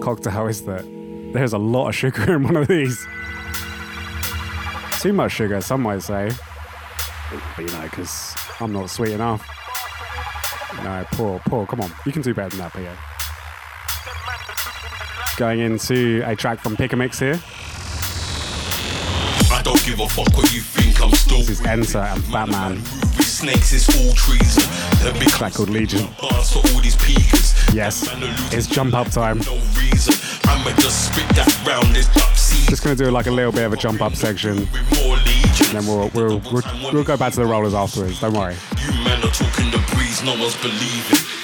cocktail 0.00 0.46
is 0.46 0.62
that 0.62 0.84
there's 1.32 1.54
a 1.54 1.58
lot 1.58 1.88
of 1.88 1.94
sugar 1.94 2.36
in 2.36 2.42
one 2.42 2.56
of 2.56 2.68
these. 2.68 3.06
Too 5.00 5.12
much 5.12 5.32
sugar, 5.32 5.60
some 5.60 5.82
might 5.82 6.02
say. 6.02 6.30
But 7.30 7.62
you 7.62 7.68
know, 7.68 7.82
because 7.82 8.36
I'm 8.60 8.72
not 8.72 8.90
sweet 8.90 9.12
enough. 9.12 9.46
No, 10.82 11.06
Paul, 11.12 11.40
Paul, 11.46 11.66
come 11.66 11.80
on. 11.80 11.90
You 12.04 12.12
can 12.12 12.22
do 12.22 12.34
better 12.34 12.50
than 12.50 12.58
that, 12.58 12.72
Pio. 12.72 12.94
Going 15.38 15.60
into 15.60 16.22
a 16.26 16.36
track 16.36 16.60
from 16.60 16.76
Pick 16.76 16.92
a 16.92 16.96
Mix 16.96 17.18
here. 17.18 17.40
I 19.50 19.62
don't 19.62 19.82
give 19.84 20.00
a 20.00 20.08
fuck 20.08 20.36
what 20.36 20.52
you 20.52 20.60
think, 20.60 21.00
I'm 21.00 21.10
still 21.12 21.38
This 21.38 21.60
is 21.60 21.66
Enter 21.66 21.98
and 21.98 22.22
Batman. 22.30 23.05
Snakes, 23.36 23.74
it's 23.74 23.86
all 24.00 24.14
treason. 24.14 24.62
The 25.04 25.14
big 25.18 25.28
Track 25.28 25.52
called 25.52 25.68
Legion. 25.68 26.08
bars 26.18 26.50
for 26.52 26.60
all 26.60 26.80
these 26.80 26.96
peakers. 26.96 27.52
Yes, 27.74 28.08
it's 28.50 28.66
jump 28.66 28.94
up 28.94 29.10
time. 29.10 29.40
No 29.40 29.56
reason. 29.76 30.14
I'ma 30.48 30.74
just 30.76 31.12
spit 31.12 31.28
that 31.36 31.46
round 31.66 31.94
this 31.94 32.08
top 32.14 32.34
seed. 32.34 32.66
Just 32.70 32.82
gonna 32.82 32.96
do 32.96 33.10
like 33.10 33.26
a 33.26 33.30
little 33.30 33.52
bit 33.52 33.64
of 33.64 33.74
a 33.74 33.76
jump 33.76 34.00
up 34.00 34.14
section. 34.14 34.66
Legions. 34.90 35.70
Then 35.70 35.86
we'll, 35.86 36.10
we'll, 36.14 36.40
we'll, 36.50 36.62
we'll 36.94 37.04
go 37.04 37.18
back 37.18 37.34
to 37.34 37.40
the 37.40 37.46
rollers 37.46 37.74
afterwards. 37.74 38.20
Don't 38.20 38.32
worry. 38.32 38.56
You 38.80 38.92
man 39.04 39.22
are 39.22 39.30
talking 39.30 39.70
the 39.70 39.84
breeze, 39.94 40.22
no 40.24 40.32
one's 40.40 40.56
believing. 40.56 41.35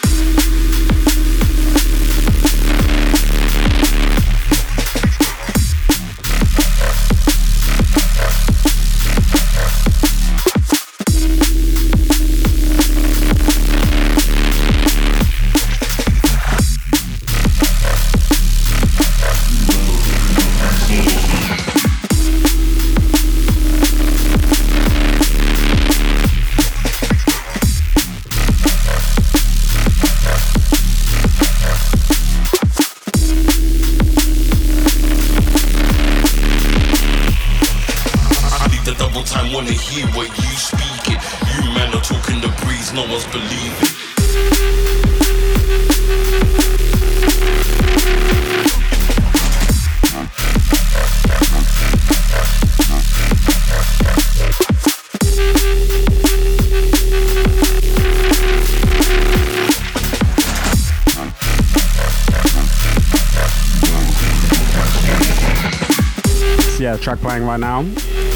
Track 67.16 67.20
playing 67.20 67.44
right 67.44 67.60
now 67.60 67.80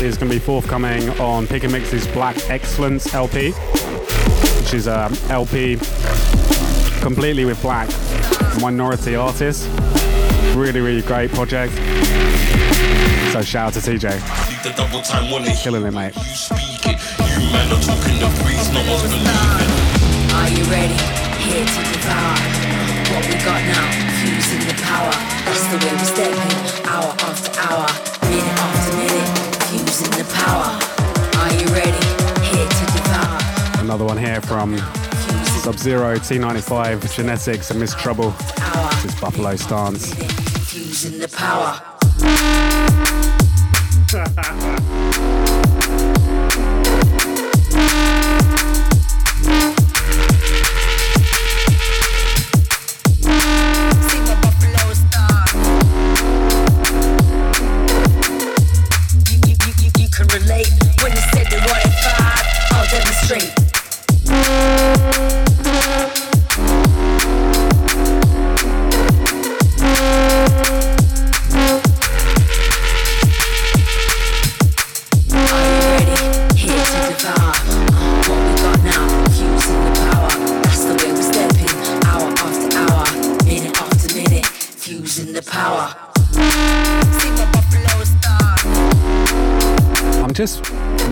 is 0.04 0.18
going 0.18 0.30
to 0.30 0.34
be 0.34 0.38
forthcoming 0.38 1.08
on 1.20 1.46
Pick 1.46 1.62
and 1.64 1.72
Mix's 1.72 2.06
Black 2.08 2.36
Excellence 2.50 3.14
LP, 3.14 3.52
which 3.52 4.74
is 4.74 4.86
um, 4.86 5.14
a 5.28 5.32
LP 5.32 5.76
completely 7.00 7.46
with 7.46 7.60
black 7.62 7.88
minority 8.60 9.14
artists. 9.16 9.66
Really, 10.54 10.80
really 10.80 11.00
great 11.02 11.30
project. 11.30 11.72
So 13.32 13.40
shout 13.42 13.68
out 13.68 13.72
to 13.74 13.80
TJ. 13.80 14.20
Killing 15.62 15.86
it, 15.86 15.92
mate. 15.92 16.12
are 20.34 20.48
you 20.50 20.64
ready? 20.64 20.96
Here 21.40 21.64
to 21.64 21.80
devour 21.92 22.36
what 23.14 23.24
we 23.26 23.34
got 23.44 23.62
now. 23.64 23.90
Fusing 24.20 24.66
the 24.68 24.74
power. 24.82 25.12
That's 25.46 25.66
the 25.68 25.78
way 25.78 25.92
we. 25.92 26.06
Hour 26.88 27.14
after 27.20 27.45
Another 33.96 34.14
one 34.14 34.22
here 34.22 34.42
from 34.42 34.76
Sub 35.62 35.78
Zero, 35.78 36.16
T95, 36.16 37.14
Genetics, 37.14 37.70
and 37.70 37.80
Miss 37.80 37.94
Trouble. 37.94 38.28
This 38.30 39.06
is 39.06 39.14
Buffalo 39.18 39.56
Stance. 39.56 40.12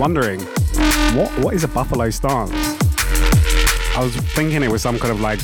wondering, 0.05 0.39
what 1.17 1.31
what 1.39 1.55
is 1.55 1.63
a 1.63 1.67
buffalo 1.67 2.11
stance? 2.11 2.51
I 3.97 4.03
was 4.03 4.15
thinking 4.35 4.61
it 4.61 4.69
was 4.69 4.83
some 4.83 4.99
kind 4.99 5.11
of 5.11 5.19
like 5.19 5.39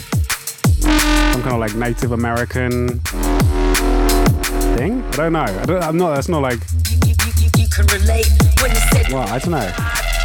some 1.33 1.41
kind 1.41 1.55
of 1.55 1.59
like 1.59 1.73
Native 1.73 2.11
American 2.11 2.99
thing. 4.77 5.03
I 5.03 5.15
don't 5.15 5.33
know. 5.33 5.39
I 5.39 5.65
don't, 5.65 5.81
I'm 5.81 5.97
not. 5.97 6.13
That's 6.13 6.29
not 6.29 6.43
like. 6.43 6.59
You, 6.91 6.97
you, 7.07 7.15
you, 7.39 7.49
you 7.57 7.67
can 7.69 7.87
relate 7.87 8.29
when 8.61 8.69
you 8.69 8.81
said 8.91 9.11
Well, 9.11 9.27
I 9.29 9.39
don't 9.39 9.49
know. 9.49 9.73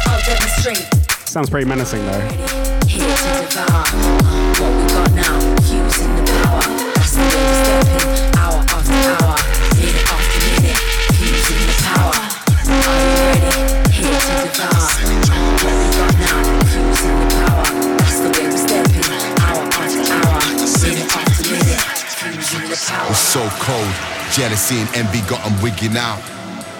I'll 0.05 0.21
demonstrate. 0.23 0.85
Sounds 1.27 1.49
pretty 1.49 1.67
menacing 1.67 2.05
though. 2.05 2.21
Here 2.85 3.09
to 3.09 3.41
devour 3.41 3.85
what 4.61 4.71
we 4.77 4.83
got 4.93 5.11
now, 5.15 5.55
fusing 5.61 6.15
the 6.15 6.23
power. 6.43 6.61
That's 6.93 7.13
the 7.13 7.21
way 7.21 7.25
we 7.25 7.53
step 7.63 8.11
in. 8.11 8.16
So 23.27 23.49
cold. 23.59 23.93
Jealousy 24.31 24.79
and 24.79 24.89
envy 24.95 25.21
got 25.27 25.45
'em 25.45 25.61
wigging 25.61 25.97
out. 25.97 26.21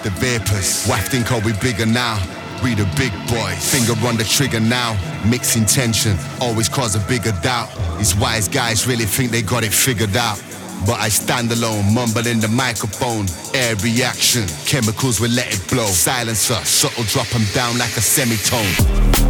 The 0.02 0.10
vapors, 0.10 0.86
think 1.10 1.30
are 1.30 1.40
we 1.40 1.52
bigger 1.52 1.84
now? 1.84 2.18
We 2.62 2.74
the 2.74 2.86
big 2.96 3.12
boys, 3.28 3.58
finger 3.72 3.94
on 4.06 4.16
the 4.16 4.24
trigger 4.24 4.60
now. 4.60 4.96
Mixing 5.24 5.66
tension, 5.66 6.18
always 6.40 6.68
cause 6.68 6.94
a 6.94 7.00
bigger 7.00 7.32
doubt. 7.42 7.68
These 7.98 8.14
wise 8.14 8.48
guys 8.48 8.86
really 8.86 9.04
think 9.04 9.30
they 9.30 9.42
got 9.42 9.62
it 9.62 9.74
figured 9.74 10.16
out. 10.16 10.40
But 10.86 10.98
I 11.00 11.10
stand 11.10 11.52
alone, 11.52 11.92
mumble 11.92 12.26
in 12.26 12.40
the 12.40 12.48
microphone. 12.48 13.26
Air 13.52 13.76
reaction, 13.76 14.46
chemicals 14.64 15.20
will 15.20 15.34
let 15.40 15.52
it 15.52 15.60
blow. 15.68 15.86
Silencer, 15.86 16.60
subtle 16.64 17.04
drop 17.04 17.34
'em 17.34 17.46
down 17.52 17.76
like 17.78 17.94
a 17.96 18.00
semitone. 18.00 19.27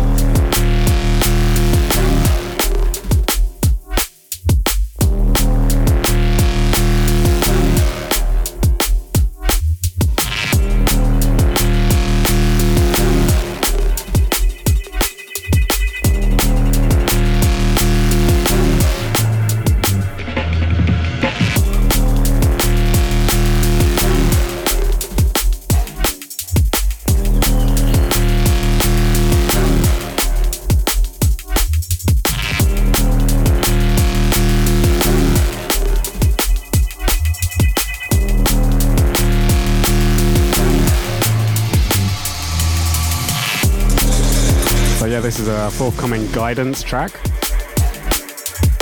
A 45.50 45.70
forthcoming 45.70 46.30
guidance 46.30 46.82
track 46.82 47.11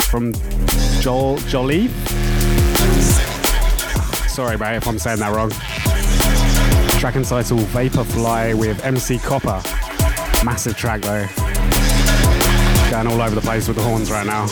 from 0.09 0.33
Joel 0.99 1.37
Jolie. 1.47 1.87
Sorry, 4.27 4.57
mate, 4.57 4.75
if 4.75 4.85
I'm 4.85 4.99
saying 4.99 5.19
that 5.19 5.33
wrong. 5.33 5.49
Track 6.99 7.15
entitled 7.15 7.61
Vaporfly 7.61 8.53
with 8.53 8.83
MC 8.83 9.17
Copper. 9.17 9.61
Massive 10.43 10.75
track 10.75 11.01
though. 11.01 11.25
Going 12.91 13.07
all 13.07 13.21
over 13.21 13.35
the 13.35 13.41
place 13.41 13.69
with 13.69 13.77
the 13.77 13.83
horns 13.83 14.11
right 14.11 14.25
now. 14.25 14.47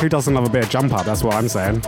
Who 0.00 0.08
doesn't 0.08 0.32
love 0.32 0.46
a 0.46 0.50
bit 0.50 0.64
of 0.64 0.70
jump 0.70 0.94
up? 0.94 1.04
That's 1.04 1.22
what 1.22 1.34
I'm 1.34 1.48
saying. 1.48 1.82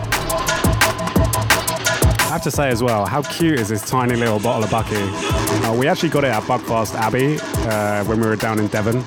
I 2.34 2.36
have 2.36 2.42
to 2.42 2.50
say 2.50 2.68
as 2.68 2.82
well, 2.82 3.06
how 3.06 3.22
cute 3.22 3.60
is 3.60 3.68
this 3.68 3.88
tiny 3.88 4.16
little 4.16 4.40
bottle 4.40 4.64
of 4.64 4.70
Bucky? 4.72 4.96
Uh, 4.96 5.72
we 5.72 5.86
actually 5.86 6.08
got 6.08 6.24
it 6.24 6.32
at 6.32 6.42
Buckfast 6.42 6.96
Abbey 6.96 7.38
uh, 7.70 8.02
when 8.06 8.20
we 8.20 8.26
were 8.26 8.34
down 8.34 8.58
in 8.58 8.66
Devon. 8.66 9.04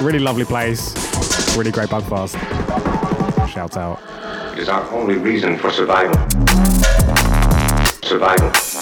Really 0.00 0.20
lovely 0.20 0.44
place. 0.44 0.94
Really 1.56 1.72
great 1.72 1.88
Buckfast. 1.88 2.38
Shout 3.48 3.76
out. 3.76 4.00
It 4.52 4.60
is 4.60 4.68
our 4.68 4.88
only 4.92 5.16
reason 5.16 5.58
for 5.58 5.72
survival. 5.72 6.14
Survival. 8.04 8.73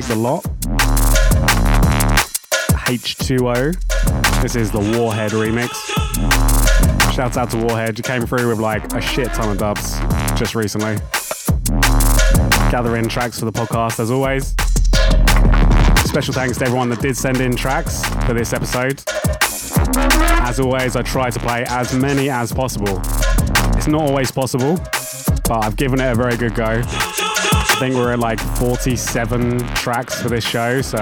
Nick 0.00 0.08
the 0.08 0.16
Lot. 0.16 0.42
H2O. 2.88 4.40
This 4.40 4.56
is 4.56 4.70
the 4.70 4.78
Warhead 4.78 5.32
remix. 5.32 5.74
Shouts 7.12 7.36
out 7.36 7.50
to 7.50 7.58
Warhead. 7.58 7.98
You 7.98 8.02
came 8.02 8.24
through 8.24 8.48
with 8.48 8.58
like 8.58 8.94
a 8.94 9.00
shit 9.02 9.28
ton 9.34 9.50
of 9.50 9.58
dubs 9.58 9.98
just 10.38 10.54
recently. 10.54 10.96
Gathering 12.70 13.08
tracks 13.08 13.38
for 13.40 13.44
the 13.44 13.52
podcast 13.52 14.00
as 14.00 14.10
always. 14.10 14.54
Special 16.08 16.32
thanks 16.32 16.56
to 16.56 16.64
everyone 16.64 16.88
that 16.88 17.00
did 17.02 17.14
send 17.14 17.38
in 17.42 17.54
tracks 17.54 18.02
for 18.24 18.32
this 18.32 18.54
episode. 18.54 19.02
As 20.46 20.60
always, 20.60 20.96
I 20.96 21.02
try 21.02 21.28
to 21.28 21.38
play 21.40 21.66
as 21.68 21.94
many 21.94 22.30
as 22.30 22.54
possible. 22.54 23.02
It's 23.76 23.86
not 23.86 24.00
always 24.00 24.30
possible, 24.30 24.76
but 25.44 25.62
I've 25.62 25.76
given 25.76 26.00
it 26.00 26.10
a 26.10 26.14
very 26.14 26.38
good 26.38 26.54
go. 26.54 26.80
I 27.80 27.84
think 27.84 27.94
we're 27.94 28.12
at 28.12 28.18
like 28.18 28.38
47 28.58 29.58
tracks 29.68 30.20
for 30.20 30.28
this 30.28 30.44
show, 30.44 30.82
so 30.82 30.98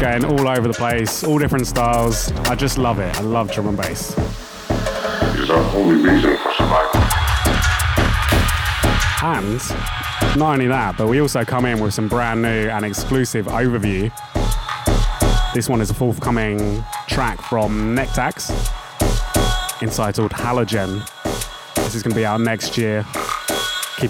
going 0.00 0.24
all 0.24 0.48
over 0.48 0.68
the 0.68 0.74
place, 0.78 1.24
all 1.24 1.40
different 1.40 1.66
styles. 1.66 2.30
I 2.46 2.54
just 2.54 2.78
love 2.78 3.00
it. 3.00 3.12
I 3.16 3.22
love 3.22 3.50
drum 3.50 3.66
and 3.66 3.76
bass. 3.76 4.16
It 4.16 5.40
is 5.40 5.50
our 5.50 5.58
only 5.74 5.96
reason 5.96 6.36
for 6.36 6.52
survival. 6.52 7.00
And 9.24 10.38
not 10.38 10.52
only 10.52 10.68
that, 10.68 10.94
but 10.96 11.08
we 11.08 11.20
also 11.20 11.44
come 11.44 11.64
in 11.64 11.80
with 11.80 11.92
some 11.92 12.06
brand 12.06 12.42
new 12.42 12.68
and 12.68 12.84
exclusive 12.84 13.46
overview. 13.46 14.12
This 15.52 15.68
one 15.68 15.80
is 15.80 15.90
a 15.90 15.94
forthcoming 15.94 16.84
track 17.08 17.42
from 17.42 17.96
Nectax 17.96 18.52
entitled 19.82 20.30
Halogen. 20.30 21.04
This 21.74 21.96
is 21.96 22.04
going 22.04 22.12
to 22.12 22.16
be 22.16 22.24
out 22.24 22.40
next 22.40 22.78
year. 22.78 23.04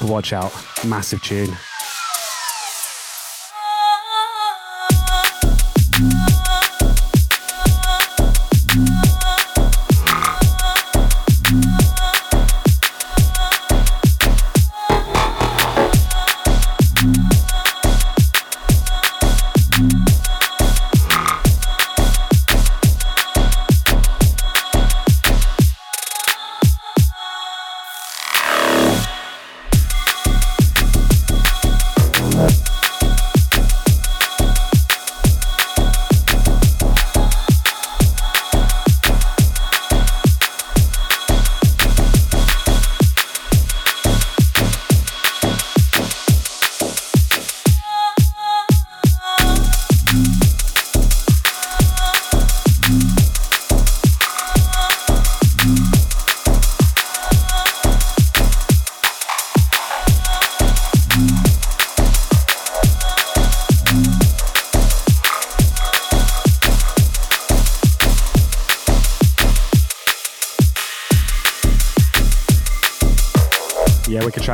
A 0.03 0.07
watch 0.07 0.33
out. 0.33 0.53
Massive 0.85 1.23
tune. 1.23 1.57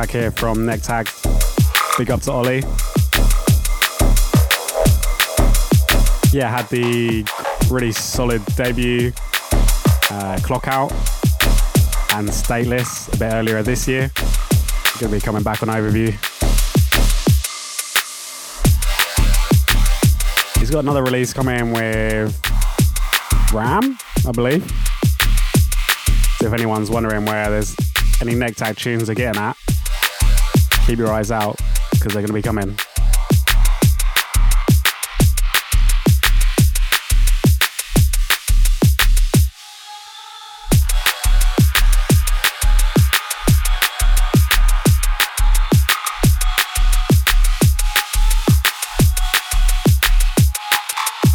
Track 0.03 0.21
here 0.21 0.31
from 0.31 0.57
Nectax. 0.57 1.97
Big 1.97 2.11
up 2.11 2.21
to 2.23 2.31
Ollie. 2.31 2.59
Yeah, 6.33 6.49
had 6.49 6.67
the 6.67 7.23
really 7.71 7.93
solid 7.93 8.45
debut 8.57 9.13
uh, 10.11 10.39
Clock 10.43 10.67
Out 10.67 10.91
and 12.15 12.27
Stateless 12.27 13.13
a 13.13 13.17
bit 13.17 13.31
earlier 13.31 13.63
this 13.63 13.87
year. 13.87 14.11
Gonna 14.99 15.13
be 15.13 15.21
coming 15.21 15.41
back 15.41 15.63
on 15.63 15.69
overview. 15.69 16.09
He's 20.59 20.69
got 20.69 20.79
another 20.79 21.03
release 21.03 21.31
coming 21.31 21.71
with 21.71 22.37
Ram, 23.53 23.97
I 24.27 24.31
believe. 24.33 24.69
So 26.39 26.47
if 26.47 26.53
anyone's 26.53 26.89
wondering 26.91 27.23
where 27.23 27.49
there's 27.49 27.73
any 28.19 28.33
Nectax 28.33 28.79
tunes 28.79 29.09
are 29.09 29.13
getting 29.13 29.41
at, 29.41 29.55
keep 30.85 30.99
your 30.99 31.11
eyes 31.11 31.31
out 31.31 31.57
because 31.91 32.13
they're 32.13 32.21
going 32.21 32.27
to 32.27 32.33
be 32.33 32.41
coming. 32.41 32.75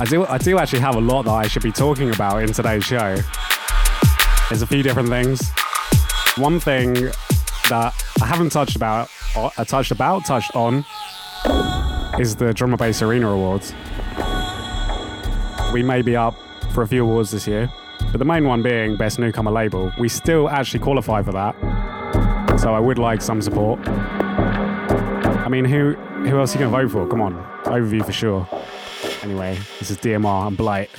I 0.01 0.05
do, 0.05 0.27
I 0.27 0.39
do 0.39 0.59
actually 0.59 0.81
have 0.81 0.95
a 0.95 1.01
lot 1.01 1.23
that 1.25 1.33
I 1.33 1.49
should 1.49 1.63
be 1.63 1.73
talking 1.73 2.11
about 2.11 2.43
in 2.43 2.53
today's 2.53 2.85
show. 2.85 3.17
There's 4.49 4.63
a 4.63 4.67
few 4.67 4.83
different 4.83 5.09
things. 5.09 5.51
One 6.37 6.61
thing 6.61 6.95
that 7.69 7.95
I 8.23 8.27
haven't 8.27 8.51
touched 8.51 8.77
about, 8.77 9.11
uh, 9.37 9.65
touched 9.65 9.91
about, 9.91 10.25
touched 10.25 10.55
on, 10.55 10.85
is 12.19 12.37
the 12.37 12.53
Drum 12.55 12.71
and 12.71 12.79
Bass 12.79 13.03
Arena 13.03 13.31
Awards. 13.31 13.75
We 15.73 15.83
may 15.83 16.03
be 16.03 16.17
up 16.17 16.35
for 16.73 16.83
a 16.83 16.89
few 16.89 17.05
awards 17.05 17.31
this 17.31 17.47
year, 17.47 17.71
but 18.11 18.19
the 18.19 18.25
main 18.25 18.45
one 18.45 18.63
being 18.63 18.97
Best 18.97 19.19
Newcomer 19.19 19.51
Label. 19.51 19.93
We 19.99 20.09
still 20.09 20.49
actually 20.49 20.81
qualify 20.81 21.23
for 21.23 21.33
that, 21.33 21.55
so 22.59 22.75
I 22.75 22.81
would 22.81 22.99
like 22.99 23.23
some 23.23 23.43
support. 23.43 23.87
I 23.89 25.49
mean, 25.49 25.65
who 25.65 25.93
who 25.95 26.39
else 26.39 26.55
are 26.55 26.59
you 26.59 26.65
to 26.65 26.71
vote 26.71 26.91
for? 26.91 27.07
Come 27.09 27.21
on. 27.21 27.35
Overview 27.65 28.05
for 28.05 28.13
sure. 28.13 28.49
Anyway, 29.23 29.59
this 29.79 29.91
is 29.91 29.99
DMR 29.99 30.49
and 30.49 30.57
Blight. 30.57 30.91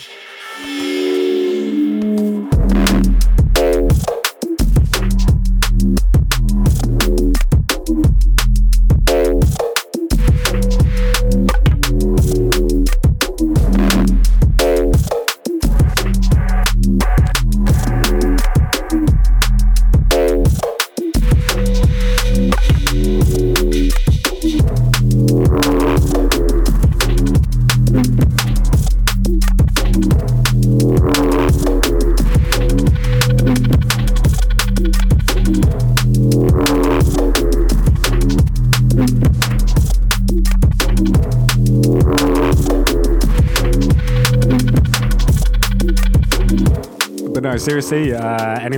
Seriously, 47.60 48.14
uh, 48.14 48.60
any 48.60 48.78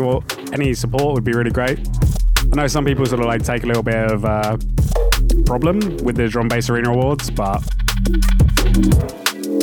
any 0.53 0.73
support 0.73 1.13
would 1.13 1.23
be 1.23 1.34
really 1.34 1.51
great. 1.51 1.79
I 2.51 2.55
know 2.55 2.67
some 2.67 2.84
people 2.84 3.05
sort 3.05 3.21
of 3.21 3.27
like 3.27 3.43
take 3.43 3.63
a 3.63 3.67
little 3.67 3.84
bit 3.84 4.11
of 4.11 4.25
uh, 4.25 4.57
problem 5.45 5.79
with 6.03 6.15
the 6.15 6.27
drum 6.27 6.47
bass 6.47 6.69
arena 6.69 6.91
awards, 6.91 7.29
but 7.29 7.63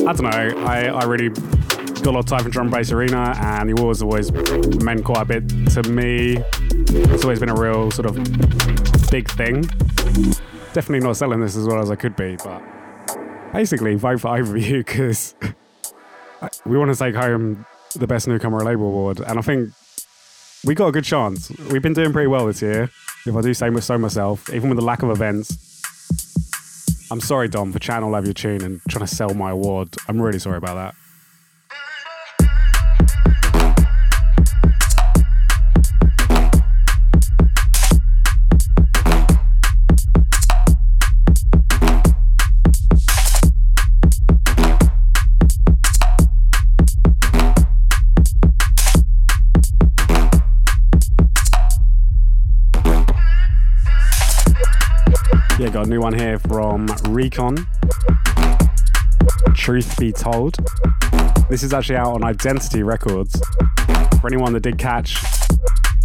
I 0.07 0.13
don't 0.13 0.23
know. 0.23 0.65
I, 0.65 0.87
I 0.87 1.05
really 1.05 1.29
got 1.29 2.07
a 2.07 2.11
lot 2.13 2.21
of 2.21 2.27
time 2.27 2.45
for 2.45 2.51
drum 2.51 2.71
bass 2.71 2.93
arena, 2.93 3.35
and 3.37 3.69
the 3.69 3.81
awards 3.81 4.03
always 4.03 4.33
meant 4.83 5.05
quite 5.05 5.23
a 5.23 5.25
bit 5.25 5.49
to 5.71 5.83
me. 5.91 6.39
It's 6.71 7.25
always 7.25 7.41
been 7.41 7.51
a 7.51 7.61
real 7.61 7.91
sort 7.91 8.07
of 8.07 8.15
big 9.11 9.29
thing. 9.33 9.63
Definitely 10.73 11.01
not 11.01 11.17
selling 11.17 11.41
this 11.41 11.57
as 11.57 11.67
well 11.67 11.81
as 11.81 11.91
I 11.91 11.97
could 11.97 12.17
be, 12.17 12.37
but 12.37 12.63
basically 13.53 13.97
vote 13.97 14.21
for 14.21 14.29
Overview 14.29 14.79
because 14.79 15.35
we 16.65 16.79
want 16.79 16.93
to 16.93 16.99
take 16.99 17.15
home 17.15 17.67
the 17.95 18.07
best 18.07 18.29
newcomer 18.29 18.65
label 18.65 18.87
award, 18.87 19.21
and 19.21 19.39
I 19.39 19.43
think 19.43 19.71
we 20.65 20.75
got 20.75 20.89
a 20.89 20.93
good 20.93 21.05
chance. 21.05 21.51
We've 21.71 21.83
been 21.83 21.95
doing 21.95 22.13
pretty 22.13 22.27
well 22.27 22.47
this 22.47 22.63
year, 22.63 22.91
if 23.27 23.35
I 23.35 23.41
do 23.41 23.55
say 23.55 23.75
so 23.81 23.99
myself, 23.99 24.53
even 24.53 24.69
with 24.69 24.79
the 24.79 24.85
lack 24.85 25.03
of 25.03 25.11
events. 25.11 25.57
I'm 27.11 27.21
sorry, 27.21 27.49
Dom, 27.49 27.73
for 27.73 27.79
chatting 27.79 28.05
all 28.05 28.15
over 28.15 28.27
your 28.27 28.35
tune 28.35 28.63
and 28.63 28.81
trying 28.89 29.07
to 29.07 29.15
sell 29.15 29.33
my 29.33 29.51
award. 29.51 29.95
I'm 30.09 30.21
really 30.21 30.39
sorry 30.39 30.59
about 30.59 30.75
that. 30.75 30.95
New 55.89 56.01
one 56.01 56.13
here 56.13 56.39
from 56.39 56.87
Recon. 57.09 57.57
Truth 59.55 59.97
be 59.99 60.13
told. 60.13 60.57
This 61.49 61.63
is 61.63 61.73
actually 61.73 61.97
out 61.97 62.13
on 62.13 62.23
Identity 62.23 62.83
Records. 62.83 63.41
For 64.21 64.27
anyone 64.27 64.53
that 64.53 64.63
did 64.63 64.79
catch 64.79 65.17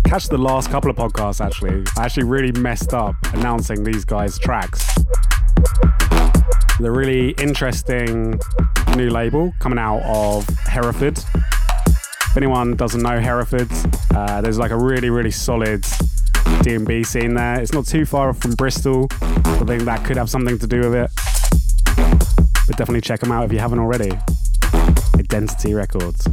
catch 0.06 0.28
the 0.28 0.38
last 0.38 0.70
couple 0.70 0.90
of 0.90 0.96
podcasts 0.96 1.44
actually. 1.44 1.84
I 1.98 2.06
actually 2.06 2.24
really 2.24 2.52
messed 2.54 2.94
up 2.94 3.16
announcing 3.34 3.84
these 3.84 4.06
guys' 4.06 4.40
tracks. 4.40 4.88
The 6.80 6.90
really 6.90 7.32
interesting 7.32 8.40
new 8.96 9.10
label 9.10 9.54
coming 9.60 9.80
out 9.80 10.02
of 10.04 10.48
Hereford. 10.60 11.18
If 11.18 12.38
anyone 12.38 12.76
doesn't 12.76 13.02
know 13.02 13.20
Hereford, 13.20 13.70
uh, 14.16 14.40
there's 14.42 14.58
like 14.58 14.72
a 14.72 14.78
really, 14.78 15.10
really 15.10 15.32
solid 15.32 15.86
D&B 16.62 17.04
scene 17.04 17.34
there. 17.34 17.60
It's 17.60 17.74
not 17.74 17.86
too 17.86 18.06
far 18.06 18.30
off 18.30 18.38
from 18.38 18.52
Bristol. 18.56 19.08
I 19.22 19.64
think 19.66 19.84
that 19.84 20.04
could 20.06 20.18
have 20.18 20.30
something 20.30 20.58
to 20.60 20.68
do 20.68 20.80
with 20.80 20.96
it. 20.96 21.12
But 22.68 22.78
definitely 22.78 23.02
check 23.02 23.20
them 23.20 23.32
out 23.32 23.46
if 23.46 23.52
you 23.52 23.60
haven't 23.60 23.80
already. 23.80 24.12
Identity 25.18 25.74
Records. 25.74 26.28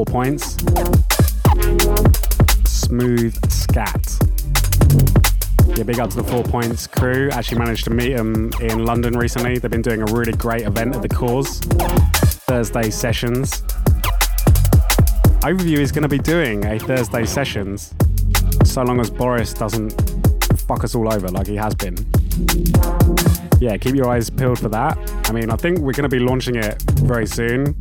Four 0.00 0.06
points. 0.06 0.56
Smooth 2.64 3.36
Scat. 3.50 4.18
Yeah, 5.76 5.82
big 5.82 6.00
up 6.00 6.08
to 6.10 6.16
the 6.16 6.24
Four 6.26 6.42
Points 6.42 6.86
crew. 6.86 7.28
Actually 7.30 7.58
managed 7.58 7.84
to 7.84 7.90
meet 7.90 8.16
them 8.16 8.50
in 8.60 8.86
London 8.86 9.18
recently. 9.18 9.58
They've 9.58 9.70
been 9.70 9.82
doing 9.82 10.00
a 10.00 10.06
really 10.06 10.32
great 10.32 10.62
event 10.62 10.96
at 10.96 11.02
the 11.02 11.08
Cause. 11.08 11.58
Thursday 12.48 12.88
sessions. 12.88 13.60
Overview 15.42 15.78
is 15.78 15.92
going 15.92 16.02
to 16.02 16.08
be 16.08 16.18
doing 16.18 16.64
a 16.64 16.78
Thursday 16.78 17.26
sessions 17.26 17.94
so 18.64 18.82
long 18.82 19.00
as 19.00 19.10
Boris 19.10 19.52
doesn't 19.52 19.90
fuck 20.66 20.82
us 20.82 20.94
all 20.94 21.12
over 21.12 21.28
like 21.28 21.46
he 21.46 21.56
has 21.56 21.74
been. 21.74 21.96
Yeah, 23.60 23.76
keep 23.76 23.94
your 23.94 24.08
eyes 24.08 24.30
peeled 24.30 24.60
for 24.60 24.70
that. 24.70 24.96
I 25.28 25.32
mean, 25.32 25.50
I 25.50 25.56
think 25.56 25.80
we're 25.80 25.92
going 25.92 26.08
to 26.08 26.16
be 26.16 26.20
launching 26.20 26.56
it 26.56 26.80
very 27.02 27.26
soon. 27.26 27.76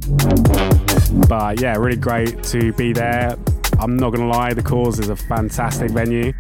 But 1.28 1.62
yeah, 1.62 1.76
really 1.76 1.98
great 1.98 2.44
to 2.46 2.74
be 2.74 2.94
there. 2.94 3.38
I'm 3.80 3.96
not 3.96 4.12
to 4.28 4.38
lie, 4.38 4.54
the 4.54 4.62
cause 4.62 5.00
is 5.00 5.10
a 5.10 5.16
fantastic 5.16 5.92
venue. 5.92 6.34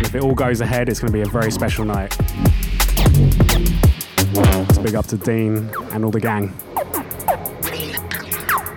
If 0.00 0.14
it 0.14 0.22
all 0.22 0.34
goes 0.34 0.60
ahead, 0.60 0.88
it's 0.88 1.00
to 1.12 1.16
be 1.18 1.22
a 1.22 1.26
very 1.26 1.52
special 1.52 1.84
night. 1.84 2.12
So 4.72 4.82
big 4.82 4.94
up 4.94 5.06
to 5.06 5.16
Dean 5.16 5.70
and 5.92 6.04
all 6.04 6.10
the 6.10 6.20
gang. 6.20 6.52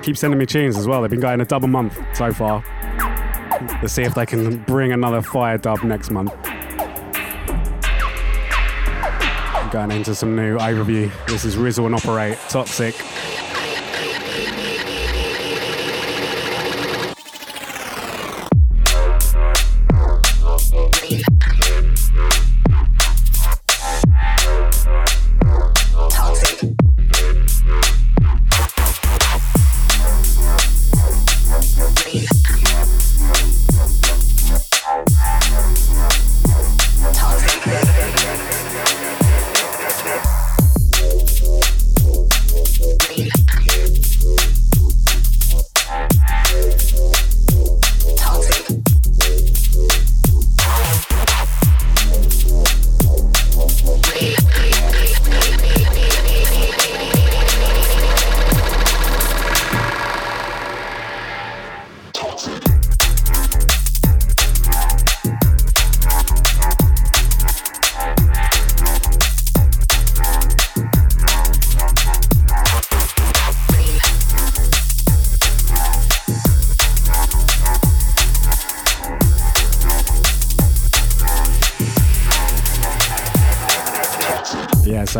Keep 0.03 0.15
sending 0.17 0.37
me 0.37 0.45
tunes 0.45 0.77
as 0.77 0.87
well. 0.87 1.01
They've 1.01 1.09
been 1.09 1.19
going 1.19 1.41
a 1.41 1.45
double 1.45 1.67
month 1.67 1.97
so 2.13 2.31
far. 2.31 2.63
Let's 3.81 3.93
see 3.93 4.03
if 4.03 4.13
they 4.13 4.25
can 4.25 4.63
bring 4.63 4.91
another 4.91 5.21
fire 5.21 5.57
dub 5.57 5.83
next 5.83 6.11
month. 6.11 6.31
Going 9.71 9.91
into 9.91 10.15
some 10.15 10.35
new 10.35 10.57
overview. 10.57 11.11
This 11.27 11.43
is 11.43 11.55
Rizzle 11.55 11.87
and 11.87 11.95
Operate 11.95 12.37
Toxic. 12.49 12.95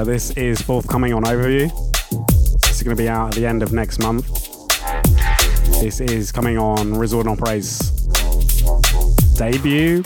This 0.08 0.32
is 0.38 0.62
forthcoming 0.62 1.14
on 1.14 1.24
Overview. 1.24 1.70
It's 2.70 2.82
going 2.82 2.95
to 2.95 3.03
be 3.03 3.10
out 3.10 3.28
at 3.28 3.34
the 3.34 3.45
end 3.45 3.62
of 3.62 3.74
next 3.74 3.99
month. 3.99 4.26
This 5.82 5.99
is 5.99 6.32
coming 6.32 6.58
on 6.58 6.97
Resort 6.97 7.26
and 7.26 7.38
Operate's 7.38 7.80
debut 9.38 10.03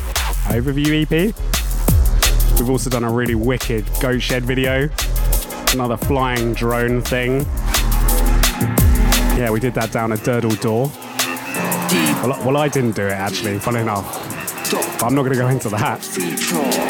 Overview 0.48 1.04
EP. 1.04 1.36
We've 2.60 2.70
also 2.72 2.90
done 2.90 3.04
a 3.04 3.12
really 3.12 3.36
wicked 3.36 3.86
Goat 4.02 4.24
Shed 4.24 4.44
video. 4.44 4.90
Another 5.72 5.98
flying 5.98 6.56
drone 6.56 7.04
thing. 7.04 7.42
Yeah, 9.38 9.52
we 9.52 9.60
did 9.60 9.76
that 9.76 9.92
down 9.92 10.12
at 10.14 10.20
Durdle 10.20 10.60
Door. 10.60 10.92
Well, 12.28 12.44
well, 12.44 12.58
I 12.58 12.70
didn't 12.70 12.96
do 12.96 13.06
it 13.06 13.12
actually, 13.12 13.60
fun 13.60 13.76
enough. 13.76 14.21
But 14.72 15.04
I'm 15.04 15.16
not 15.16 15.24
going 15.24 15.34
to 15.34 15.40
go 15.40 15.48
into 15.50 15.70
that. 15.70 16.00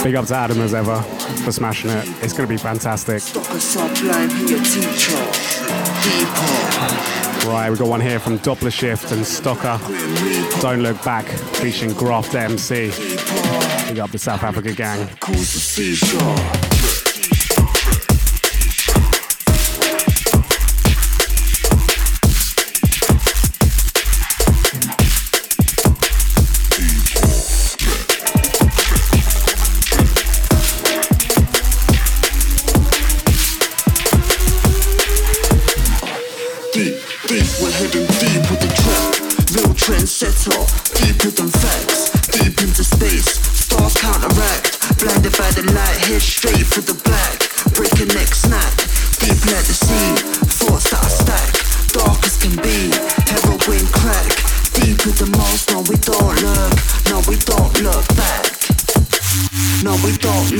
Big 0.03 0.15
up 0.15 0.25
to 0.27 0.35
Adam 0.35 0.59
as 0.61 0.73
ever 0.73 1.01
for 1.43 1.51
smashing 1.51 1.89
it. 1.89 2.07
It's 2.23 2.33
going 2.33 2.47
to 2.47 2.53
be 2.53 2.57
fantastic. 2.57 3.21
Right, 7.45 7.69
we've 7.69 7.79
got 7.79 7.87
one 7.87 8.01
here 8.01 8.19
from 8.19 8.37
Doppler 8.39 8.71
Shift 8.71 9.11
and 9.11 9.21
Stocker. 9.21 9.79
Don't 10.61 10.81
Look 10.81 11.03
Back, 11.03 11.25
featuring 11.25 11.93
Graft 11.93 12.35
MC. 12.35 12.91
Big 13.87 13.99
up 13.99 14.11
the 14.11 14.19
South 14.19 14.43
Africa 14.43 14.73
gang. 14.73 15.09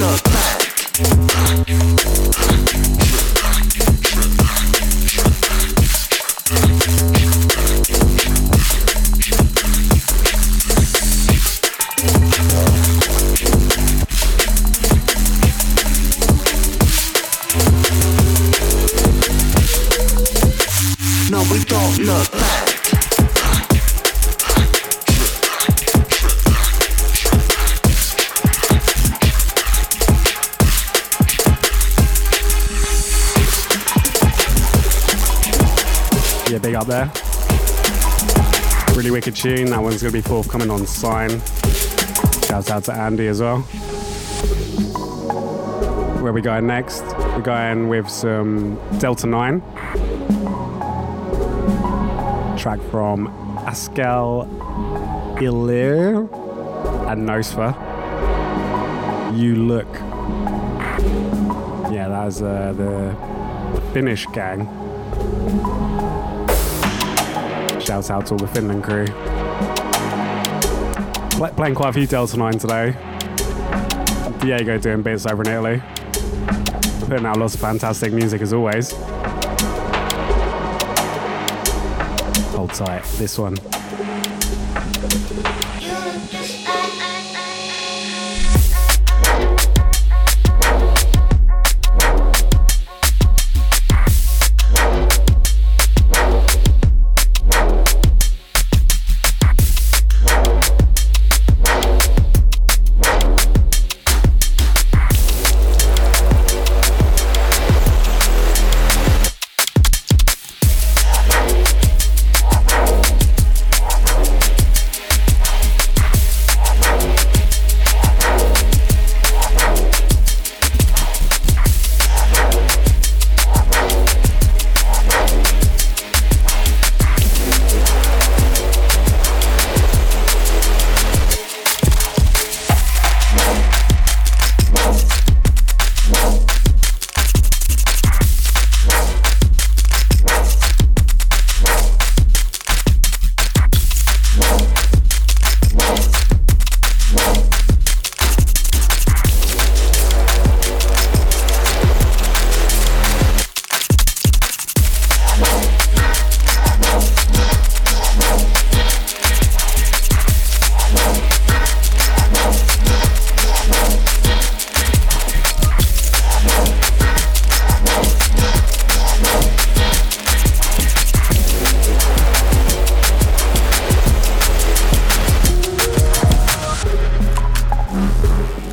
Look 0.02 0.24
back. 0.24 0.71
Wicked 39.32 39.44
tune. 39.44 39.70
That 39.70 39.82
one's 39.82 40.02
going 40.02 40.12
to 40.12 40.18
be 40.18 40.28
forthcoming 40.28 40.70
on 40.70 40.86
Sign. 40.86 41.30
Shouts 42.48 42.70
out 42.70 42.84
to 42.86 42.94
Andy 42.94 43.28
as 43.28 43.40
well. 43.40 43.60
Where 46.22 46.34
we 46.34 46.42
going 46.42 46.68
next? 46.68 47.02
We're 47.04 47.42
going 47.42 47.88
with 47.88 48.10
some 48.10 48.76
Delta 49.00 49.28
9. 49.28 49.62
Track 52.58 52.82
from 52.90 53.28
Askel 53.66 54.48
Elere 55.38 56.28
and 57.10 57.28
Nosfa. 57.28 57.74
You 59.38 59.56
Look. 59.56 59.94
Yeah, 61.92 62.08
that 62.10 62.26
was 62.26 62.42
uh, 62.42 62.74
the 62.76 63.82
Finnish 63.94 64.26
gang. 64.34 64.81
Shouts 67.92 68.10
out 68.10 68.26
to 68.28 68.36
all 68.36 68.38
the 68.38 68.48
Finland 68.48 68.86
crew. 68.86 69.06
Pl- 71.32 71.54
playing 71.58 71.76
quite 71.76 71.90
a 71.90 71.92
few 71.92 72.08
Delta 72.08 72.38
9 72.38 72.58
today. 72.58 72.96
Diego 74.40 74.78
doing 74.78 75.02
bits 75.02 75.26
over 75.26 75.44
in 75.44 75.50
Italy. 75.50 75.84
Putting 77.02 77.26
out 77.26 77.36
lots 77.36 77.56
of 77.56 77.60
fantastic 77.60 78.14
music 78.14 78.42
as 78.42 78.54
always. 78.54 78.94
Hold 82.54 82.74
tight, 82.74 83.04
this 83.18 83.38
one. 83.38 83.58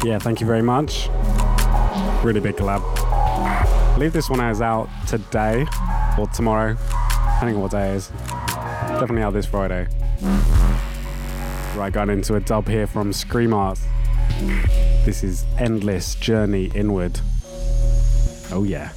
Yeah, 0.05 0.19
thank 0.19 0.41
you 0.41 0.47
very 0.47 0.63
much. 0.63 1.09
Really 2.25 2.41
big 2.41 2.57
collab. 2.57 2.83
I 2.99 3.93
believe 3.95 4.13
this 4.13 4.31
one 4.31 4.41
is 4.41 4.61
out 4.61 4.89
today 5.07 5.67
or 6.19 6.27
tomorrow, 6.29 6.77
depending 7.35 7.57
on 7.57 7.63
what 7.63 7.73
day 7.73 7.95
is. 7.95 8.09
Definitely 8.09 9.23
out 9.23 9.33
this 9.33 9.47
Friday. 9.47 9.87
Right, 11.77 11.93
going 11.93 12.11
into 12.11 12.37
a 12.37 12.41
dub 12.41 12.69
here 12.69 12.87
from 12.87 13.13
Scream 13.13 13.53
Art. 13.53 13.79
This 15.05 15.23
is 15.23 15.45
Endless 15.59 16.15
Journey 16.15 16.71
Inward. 16.75 17.21
Oh, 18.51 18.65
yeah. 18.65 18.93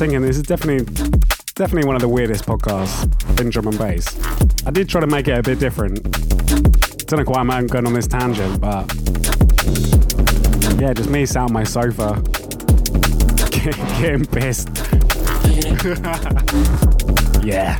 Just 0.00 0.10
thinking 0.10 0.26
this 0.26 0.38
is 0.38 0.44
definitely 0.44 0.86
definitely 1.56 1.86
one 1.86 1.94
of 1.94 2.00
the 2.00 2.08
weirdest 2.08 2.46
podcasts 2.46 3.04
in 3.38 3.50
drum 3.50 3.66
and 3.66 3.76
bass. 3.76 4.06
I 4.66 4.70
did 4.70 4.88
try 4.88 5.02
to 5.02 5.06
make 5.06 5.28
it 5.28 5.36
a 5.36 5.42
bit 5.42 5.58
different. 5.58 6.02
Don't 7.06 7.18
know 7.18 7.30
why 7.30 7.40
I'm 7.40 7.66
going 7.66 7.86
on 7.86 7.92
this 7.92 8.06
tangent, 8.06 8.62
but 8.62 8.90
yeah, 10.80 10.94
just 10.94 11.10
me 11.10 11.26
sat 11.26 11.42
on 11.42 11.52
my 11.52 11.64
sofa 11.64 12.22
getting 14.00 14.24
pissed. 14.24 14.68
yeah, 17.44 17.78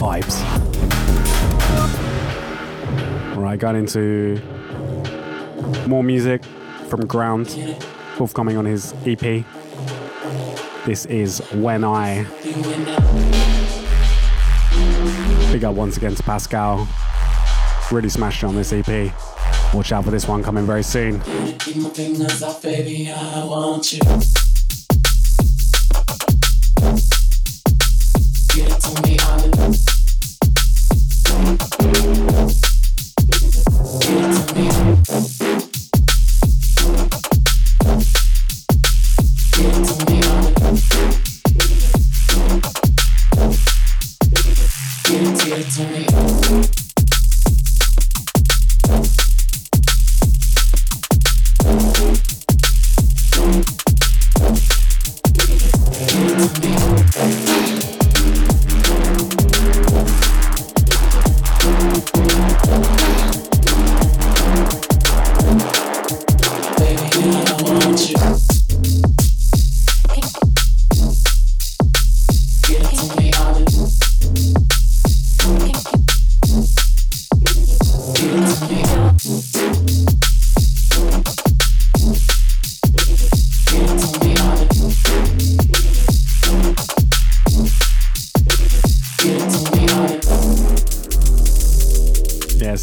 vibes. 0.00 0.42
All 3.36 3.42
right, 3.42 3.58
got 3.58 3.76
into 3.76 4.40
more 5.86 6.02
music 6.02 6.44
from 6.88 7.06
Ground, 7.06 7.48
forthcoming 8.16 8.56
on 8.56 8.64
his 8.64 8.94
EP. 9.06 9.44
This 10.88 11.04
is 11.04 11.40
When 11.52 11.84
I. 11.84 12.24
Big 15.52 15.62
up 15.62 15.74
once 15.74 15.98
again 15.98 16.14
to 16.14 16.22
Pascal. 16.22 16.88
Really 17.92 18.08
smashed 18.08 18.42
on 18.42 18.56
this 18.56 18.72
EP. 18.72 19.12
Watch 19.74 19.92
out 19.92 20.06
for 20.06 20.10
this 20.10 20.26
one 20.26 20.42
coming 20.42 20.64
very 20.64 20.82
soon. 20.82 21.20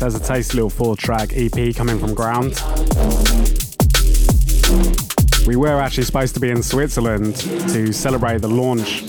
There's 0.06 0.14
a 0.14 0.20
tasty 0.20 0.58
little 0.58 0.70
four 0.70 0.96
track 0.96 1.32
EP 1.34 1.76
coming 1.76 1.98
from 1.98 2.14
Ground. 2.14 2.62
We 5.48 5.56
were 5.56 5.82
actually 5.82 6.04
supposed 6.04 6.36
to 6.36 6.40
be 6.40 6.52
in 6.52 6.62
Switzerland 6.62 7.38
to 7.38 7.92
celebrate 7.92 8.42
the 8.42 8.48
launch 8.48 9.02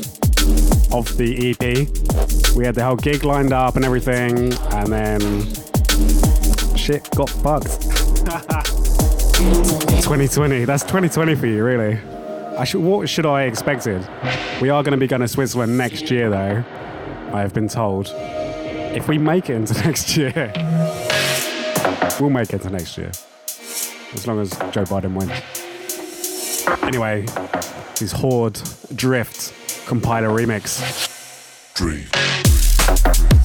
of 0.91 1.15
the 1.19 1.51
EP. 1.51 2.57
We 2.57 2.65
had 2.65 2.75
the 2.77 2.83
whole 2.83 2.97
gig 2.97 3.25
lined 3.25 3.53
up 3.53 3.77
and 3.77 3.85
everything, 3.85 4.55
and 4.73 4.91
then 4.91 5.21
shit 6.79 7.07
got 7.11 7.29
fucked. 7.29 7.83
2020, 10.01 10.65
that's 10.65 10.83
2020 10.85 11.35
for 11.35 11.47
you, 11.47 11.63
really. 11.63 11.99
I 12.57 12.65
should, 12.65 12.81
what 12.81 13.07
should 13.11 13.27
I 13.27 13.43
expected? 13.43 14.01
We 14.63 14.71
are 14.71 14.83
going 14.83 14.93
to 14.93 14.97
be 14.97 15.07
going 15.07 15.21
to 15.21 15.29
Switzerland 15.29 15.77
next 15.77 16.11
year, 16.11 16.31
though. 16.31 16.65
I 17.35 17.43
have 17.43 17.53
been 17.53 17.69
told. 17.69 18.11
If 18.97 19.09
we 19.09 19.19
make 19.19 19.51
it 19.51 19.57
into 19.57 19.75
next 19.85 20.17
year, 20.17 20.33
we'll 22.21 22.31
make 22.31 22.53
it 22.53 22.63
to 22.63 22.71
next 22.71 22.97
year. 22.99 23.11
As 24.15 24.27
long 24.27 24.41
as 24.41 24.51
Joe 24.51 24.85
Biden 24.85 25.15
wins. 25.15 25.33
Anyway, 26.83 27.27
this 27.99 28.13
Horde 28.13 28.61
Drift 28.95 29.53
compiler 29.87 30.29
remix. 30.29 30.81
Dream. 31.75 33.36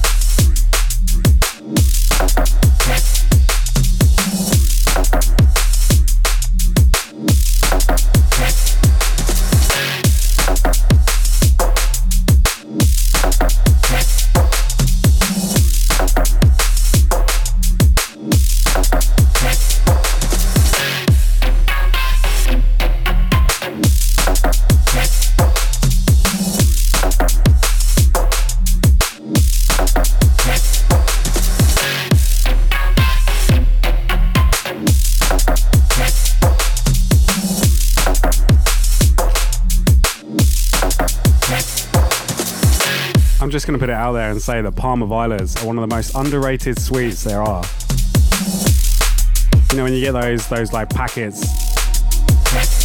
Put 43.82 43.90
it 43.90 43.94
out 43.94 44.12
there 44.12 44.30
and 44.30 44.40
say 44.40 44.62
that 44.62 44.70
Parma 44.76 45.04
Violets 45.06 45.60
are 45.60 45.66
one 45.66 45.76
of 45.76 45.82
the 45.82 45.92
most 45.92 46.14
underrated 46.14 46.78
sweets 46.78 47.24
there 47.24 47.42
are. 47.42 47.64
You 49.72 49.76
know, 49.76 49.82
when 49.82 49.92
you 49.92 50.00
get 50.00 50.12
those, 50.12 50.46
those 50.46 50.72
like 50.72 50.88
packets 50.88 51.44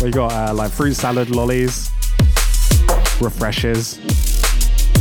where 0.02 0.08
you 0.08 0.12
got 0.12 0.32
uh, 0.32 0.56
like 0.56 0.72
fruit 0.72 0.96
salad 0.96 1.30
lollies, 1.30 1.92
refreshers, 3.22 4.00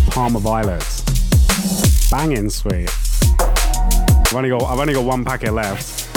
Parma 0.08 0.38
Violets, 0.38 1.00
banging 2.10 2.50
sweet. 2.50 2.90
I've 3.40 4.34
only 4.34 4.50
got 4.50 4.64
I've 4.64 4.78
only 4.78 4.92
got 4.92 5.04
one 5.06 5.24
packet 5.24 5.54
left. 5.54 6.14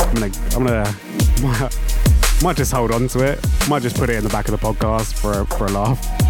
I'm 0.00 0.14
gonna 0.14 0.32
I'm 0.56 0.64
gonna 0.64 0.96
might, 1.42 1.78
might 2.42 2.56
just 2.56 2.72
hold 2.72 2.92
on 2.92 3.08
to 3.08 3.30
it. 3.30 3.46
Might 3.68 3.82
just 3.82 3.96
put 3.96 4.08
it 4.08 4.16
in 4.16 4.24
the 4.24 4.30
back 4.30 4.48
of 4.48 4.58
the 4.58 4.66
podcast 4.66 5.12
for 5.12 5.42
a, 5.42 5.44
for 5.44 5.66
a 5.66 5.70
laugh. 5.70 6.23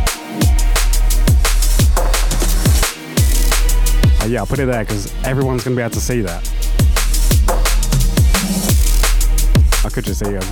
Uh, 4.25 4.27
yeah, 4.27 4.39
I'll 4.39 4.47
put 4.47 4.59
it 4.59 4.65
there 4.65 4.83
because 4.83 5.13
everyone's 5.23 5.65
going 5.65 5.77
to 5.77 5.81
be 5.81 5.83
able 5.83 5.93
to 5.93 6.01
see 6.01 6.23
that. 6.23 6.43
I 9.85 9.91
could 9.91 10.05
just 10.05 10.25
see 10.25 10.31
him. 10.31 10.43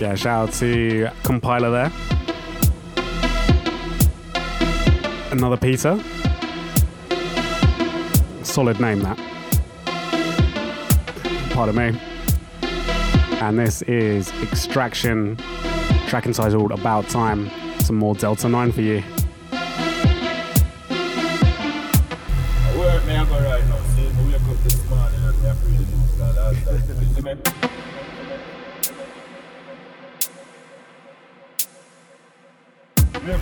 Yeah, 0.00 0.14
shout 0.14 0.48
out 0.48 0.54
to 0.54 1.10
Compiler 1.24 1.72
there. 1.72 1.92
Another 5.32 5.56
Peter. 5.56 6.00
Solid 8.44 8.78
name 8.78 9.00
that. 9.00 9.18
Pardon 11.50 11.74
me. 11.74 12.00
And 13.40 13.58
this 13.58 13.82
is 13.82 14.30
Extraction, 14.40 15.36
track 16.06 16.26
entitled 16.26 16.70
About 16.70 17.08
Time. 17.08 17.50
Some 17.80 17.96
more 17.96 18.14
Delta 18.14 18.48
9 18.48 18.70
for 18.70 18.82
you. 18.82 19.02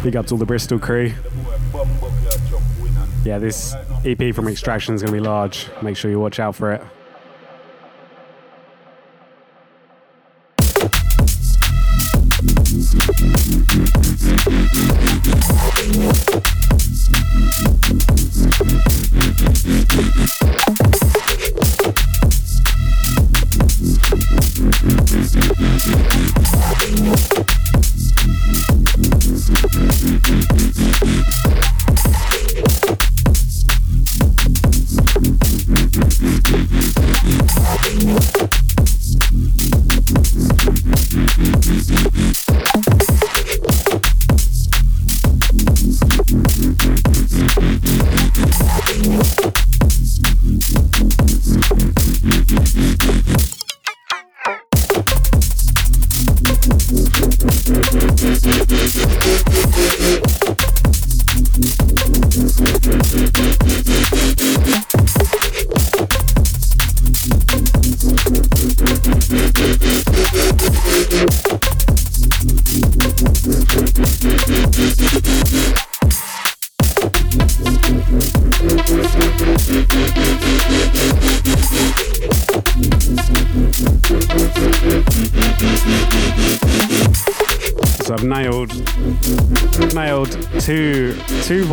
Big 0.09 0.17
up 0.17 0.25
to 0.25 0.33
all 0.33 0.39
the 0.39 0.47
Bristol 0.47 0.79
crew. 0.79 1.13
Yeah, 3.27 3.39
this 3.39 3.75
EP 4.07 4.35
from 4.35 4.49
Extraction 4.49 4.95
is 4.95 5.03
going 5.03 5.13
to 5.13 5.21
be 5.21 5.23
large. 5.23 5.67
Make 5.83 5.99
sure 5.99 6.11
you 6.11 6.19
watch 6.19 6.41
out 6.41 6.57
for 6.57 6.73
it. 6.73 6.83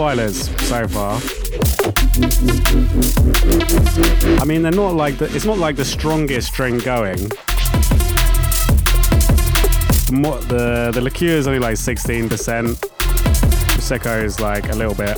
Two 0.05 0.15
violets 0.15 0.67
so 0.67 0.87
far. 0.87 1.19
I 4.39 4.45
mean, 4.45 4.61
they're 4.61 4.71
not 4.71 4.95
like 4.95 5.17
the, 5.17 5.25
it's 5.33 5.45
not 5.45 5.57
like 5.57 5.75
the 5.75 5.85
strongest 5.85 6.53
drink 6.53 6.83
going. 6.83 7.19
More, 10.11 10.39
the 10.41 10.91
the 10.93 11.01
liqueur 11.01 11.37
is 11.37 11.47
only 11.47 11.59
like 11.59 11.75
16%. 11.75 12.29
Prosecco 12.29 14.23
is 14.23 14.39
like 14.39 14.69
a 14.69 14.75
little 14.75 14.95
bit. 14.95 15.17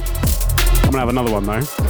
I'm 0.83 0.91
gonna 0.91 0.99
have 0.99 1.09
another 1.09 1.31
one 1.31 1.45
though. 1.45 1.86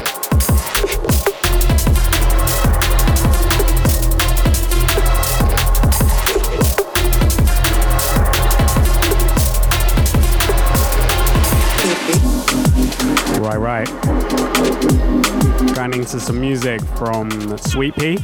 Music 16.63 16.81
from 16.97 17.29
Sweet 17.59 17.93
Pea. 17.93 18.17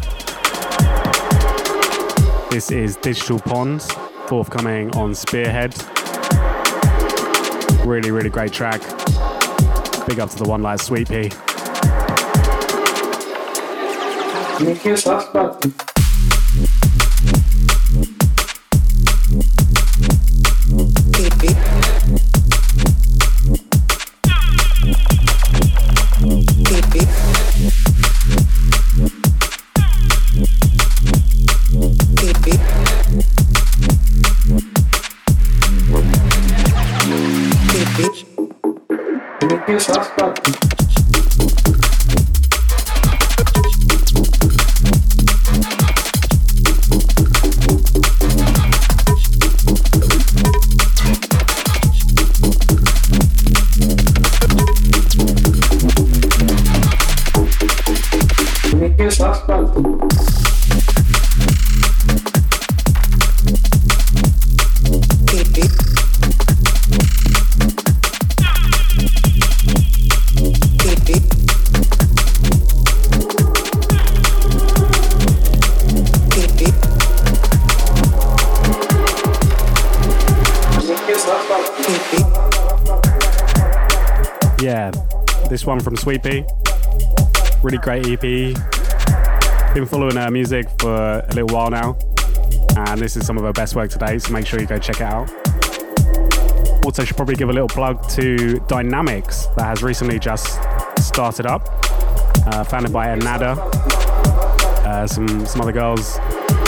This 2.49 2.71
is 2.71 2.95
Digital 2.95 3.37
Ponds, 3.37 3.91
forthcoming 4.25 4.89
on 4.95 5.13
Spearhead. 5.13 5.75
Really, 7.85 8.09
really 8.09 8.31
great 8.31 8.51
track. 8.51 8.81
Big 10.07 10.19
up 10.19 10.31
to 10.31 10.37
the 10.37 10.45
one 10.47 10.63
like 10.63 10.79
Sweet 10.79 11.09
Pea. 11.09 11.29
Yeah, 84.61 84.91
this 85.49 85.65
one 85.65 85.81
from 85.81 85.97
Sweet 85.97 86.23
Pea. 86.23 86.45
Really 87.63 87.77
great 87.79 88.07
EP. 88.07 88.82
Been 89.73 89.87
following 89.87 90.17
her 90.17 90.29
music 90.29 90.67
for 90.77 90.95
a 90.95 91.33
little 91.33 91.47
while 91.47 91.71
now, 91.71 91.97
and 92.77 93.01
this 93.01 93.17
is 93.17 93.25
some 93.25 93.39
of 93.39 93.43
her 93.43 93.51
best 93.51 93.75
work 93.75 93.89
today, 93.89 94.19
so 94.19 94.31
make 94.31 94.45
sure 94.45 94.59
you 94.61 94.67
go 94.67 94.77
check 94.77 94.97
it 94.97 95.01
out. 95.01 95.31
Also, 96.85 97.03
should 97.03 97.17
probably 97.17 97.33
give 97.33 97.49
a 97.49 97.53
little 97.53 97.67
plug 97.67 98.07
to 98.09 98.59
Dynamics 98.67 99.47
that 99.57 99.65
has 99.65 99.81
recently 99.81 100.19
just 100.19 100.59
started 100.99 101.47
up, 101.47 101.67
uh, 102.45 102.63
founded 102.63 102.93
by 102.93 103.15
Nada. 103.15 103.53
Uh, 104.85 105.07
some 105.07 105.43
some 105.47 105.59
other 105.61 105.71
girls 105.71 106.19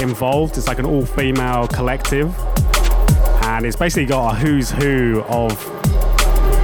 involved. 0.01 0.57
It's 0.57 0.67
like 0.67 0.79
an 0.79 0.87
all-female 0.87 1.67
collective, 1.67 2.35
and 3.43 3.67
it's 3.67 3.75
basically 3.75 4.07
got 4.07 4.33
a 4.33 4.35
who's 4.35 4.71
who 4.71 5.21
of 5.27 5.55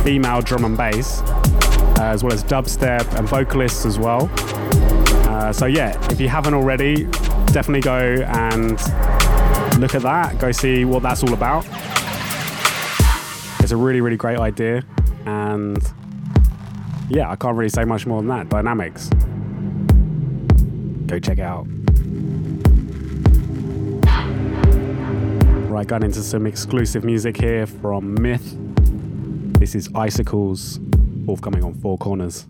female 0.03 0.41
drum 0.41 0.65
and 0.65 0.75
bass, 0.75 1.21
uh, 1.21 1.95
as 1.99 2.23
well 2.23 2.33
as 2.33 2.43
dubstep 2.43 3.15
and 3.15 3.29
vocalists 3.29 3.85
as 3.85 3.99
well. 3.99 4.27
Uh, 5.31 5.53
so 5.53 5.65
yeah, 5.65 5.97
if 6.11 6.19
you 6.19 6.27
haven't 6.27 6.53
already, 6.53 7.05
definitely 7.53 7.79
go 7.79 7.97
and 7.97 8.71
look 9.79 9.95
at 9.95 10.01
that. 10.01 10.37
Go 10.39 10.51
see 10.51 10.83
what 10.83 11.01
that's 11.03 11.23
all 11.23 11.33
about. 11.33 11.65
It's 13.61 13.71
a 13.71 13.77
really, 13.77 14.01
really 14.01 14.17
great 14.17 14.37
idea, 14.37 14.83
and 15.25 15.81
yeah, 17.09 17.31
I 17.31 17.37
can't 17.37 17.55
really 17.55 17.69
say 17.69 17.85
much 17.85 18.05
more 18.05 18.21
than 18.21 18.27
that. 18.27 18.49
Dynamics. 18.49 19.07
Go 21.07 21.17
check 21.17 21.37
it 21.37 21.43
out. 21.43 21.65
Right, 25.71 25.87
going 25.87 26.03
into 26.03 26.23
some 26.23 26.45
exclusive 26.45 27.05
music 27.05 27.37
here 27.39 27.65
from 27.65 28.15
Myth. 28.15 28.57
This 29.59 29.75
is 29.75 29.87
Icicles, 29.95 30.81
forthcoming 31.25 31.63
on 31.63 31.73
Four 31.75 31.97
Corners. 31.97 32.47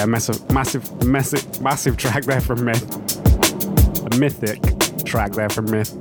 Yeah, 0.00 0.06
massive, 0.06 0.50
massive, 0.50 1.04
massive, 1.04 1.60
massive 1.60 1.98
track 1.98 2.24
there 2.24 2.40
from 2.40 2.64
Myth. 2.64 2.90
A 4.10 4.16
mythic 4.16 4.58
track 5.04 5.32
there 5.32 5.50
from 5.50 5.70
Myth. 5.70 5.94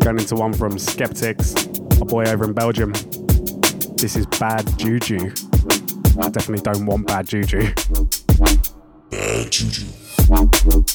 Going 0.00 0.18
into 0.18 0.34
one 0.34 0.52
from 0.52 0.78
Skeptics, 0.78 1.54
a 1.98 2.04
boy 2.04 2.24
over 2.24 2.44
in 2.44 2.52
Belgium. 2.52 2.92
This 3.96 4.16
is 4.16 4.26
Bad 4.38 4.78
Juju. 4.78 5.32
I 6.20 6.28
definitely 6.28 6.60
don't 6.60 6.84
want 6.84 7.06
bad 7.06 7.26
juju. 7.26 7.72
Bad 9.10 9.50
juju. 9.50 10.93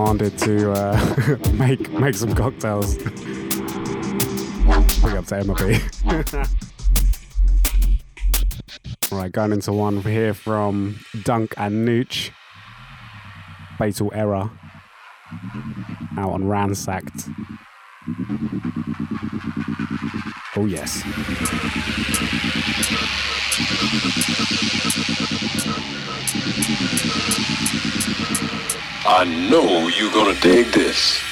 Demanded 0.00 0.38
to 0.38 0.72
uh, 0.72 1.36
make 1.52 1.90
make 1.90 2.14
some 2.14 2.34
cocktails. 2.34 2.96
Big 2.96 3.12
up 5.14 5.26
to 5.26 5.36
Emma 5.36 5.54
B. 5.54 5.78
right, 9.12 9.30
going 9.30 9.52
into 9.52 9.72
one 9.72 10.00
here 10.00 10.32
from 10.32 10.98
Dunk 11.22 11.52
and 11.58 11.86
Nooch. 11.86 12.30
Fatal 13.76 14.10
Error. 14.14 14.50
Out 16.16 16.32
on 16.32 16.48
Ransacked. 16.48 17.28
Oh, 20.56 20.64
yes. 20.64 21.02
I 29.12 29.24
know 29.24 29.88
you're 29.88 30.12
gonna 30.12 30.38
dig 30.40 30.70
this. 30.70 31.29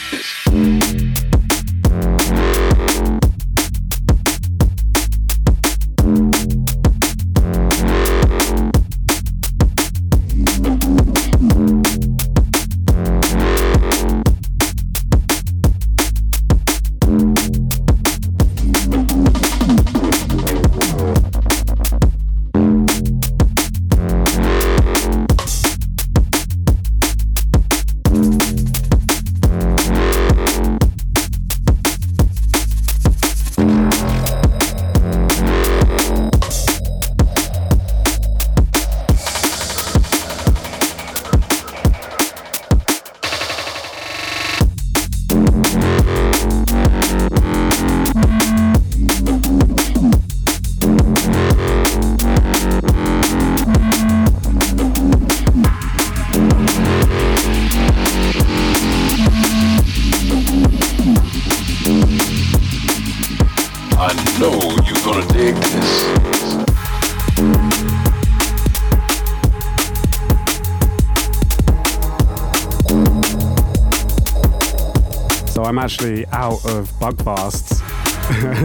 I'm 75.69 75.79
actually 75.79 76.27
out 76.29 76.65
of 76.65 76.91
Buckfasts. 76.93 77.75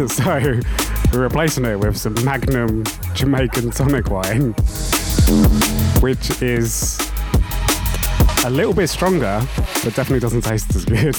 so 0.10 0.62
we're 1.12 1.24
replacing 1.24 1.66
it 1.66 1.78
with 1.78 1.98
some 1.98 2.14
Magnum 2.24 2.86
Jamaican 3.14 3.72
tonic 3.72 4.10
wine, 4.10 4.54
which 6.00 6.42
is 6.42 6.98
a 8.46 8.50
little 8.50 8.74
bit 8.74 8.88
stronger, 8.88 9.46
but 9.84 9.94
definitely 9.96 10.22
doesn't 10.22 10.44
taste 10.44 10.74
as 10.74 10.86
good. 10.86 11.18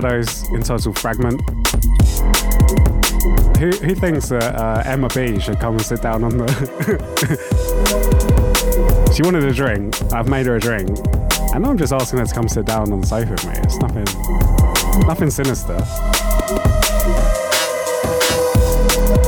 Shadows 0.00 0.48
entitled 0.52 0.98
Fragment. 0.98 1.42
Who, 3.58 3.68
who 3.68 3.94
thinks 3.94 4.30
that 4.30 4.54
uh, 4.56 4.82
Emma 4.86 5.08
B 5.14 5.38
should 5.38 5.60
come 5.60 5.74
and 5.74 5.84
sit 5.84 6.00
down 6.00 6.24
on 6.24 6.38
the. 6.38 6.46
she 9.14 9.22
wanted 9.22 9.44
a 9.44 9.52
drink. 9.52 9.94
I've 10.10 10.26
made 10.26 10.46
her 10.46 10.56
a 10.56 10.60
drink. 10.60 10.88
And 11.54 11.66
I'm 11.66 11.76
just 11.76 11.92
asking 11.92 12.20
her 12.20 12.24
to 12.24 12.34
come 12.34 12.48
sit 12.48 12.64
down 12.64 12.90
on 12.94 13.02
the 13.02 13.06
sofa 13.06 13.32
with 13.32 13.46
me. 13.46 13.52
It's 13.56 13.76
nothing, 13.76 14.06
nothing 15.06 15.28
sinister. 15.28 15.76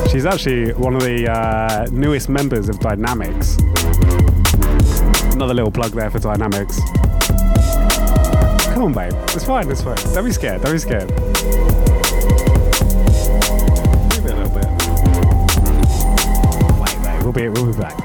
She's 0.09 0.25
actually 0.25 0.73
one 0.73 0.95
of 0.95 1.03
the 1.03 1.31
uh, 1.31 1.85
newest 1.91 2.29
members 2.29 2.67
of 2.67 2.79
Dynamics. 2.79 3.57
Another 5.35 5.53
little 5.53 5.71
plug 5.71 5.91
there 5.91 6.09
for 6.09 6.17
Dynamics. 6.17 6.79
On, 8.83 8.91
babe. 8.91 9.13
It's 9.29 9.45
fine. 9.45 9.71
It's 9.71 9.81
fine. 9.81 9.95
Don't 10.13 10.25
be 10.25 10.33
scared. 10.33 10.61
Don't 10.61 10.73
be 10.73 10.77
scared. 10.77 11.09
Leave 11.09 11.21
a 14.25 14.35
little 14.35 14.49
bit. 14.49 14.67
Wait, 16.81 16.99
wait. 16.99 17.23
We'll 17.23 17.31
be. 17.31 17.47
We'll 17.47 17.71
be 17.71 17.79
back. 17.79 18.02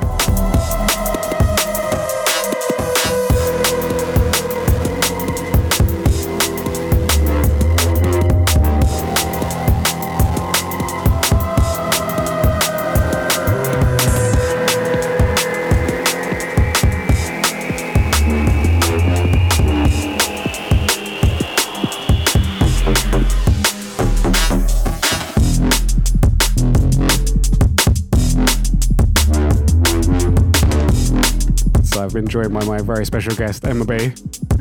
Been 32.18 32.26
joined 32.26 32.52
by 32.52 32.64
my 32.64 32.80
very 32.80 33.06
special 33.06 33.32
guest, 33.36 33.64
Emma 33.64 33.84
B. 33.84 34.12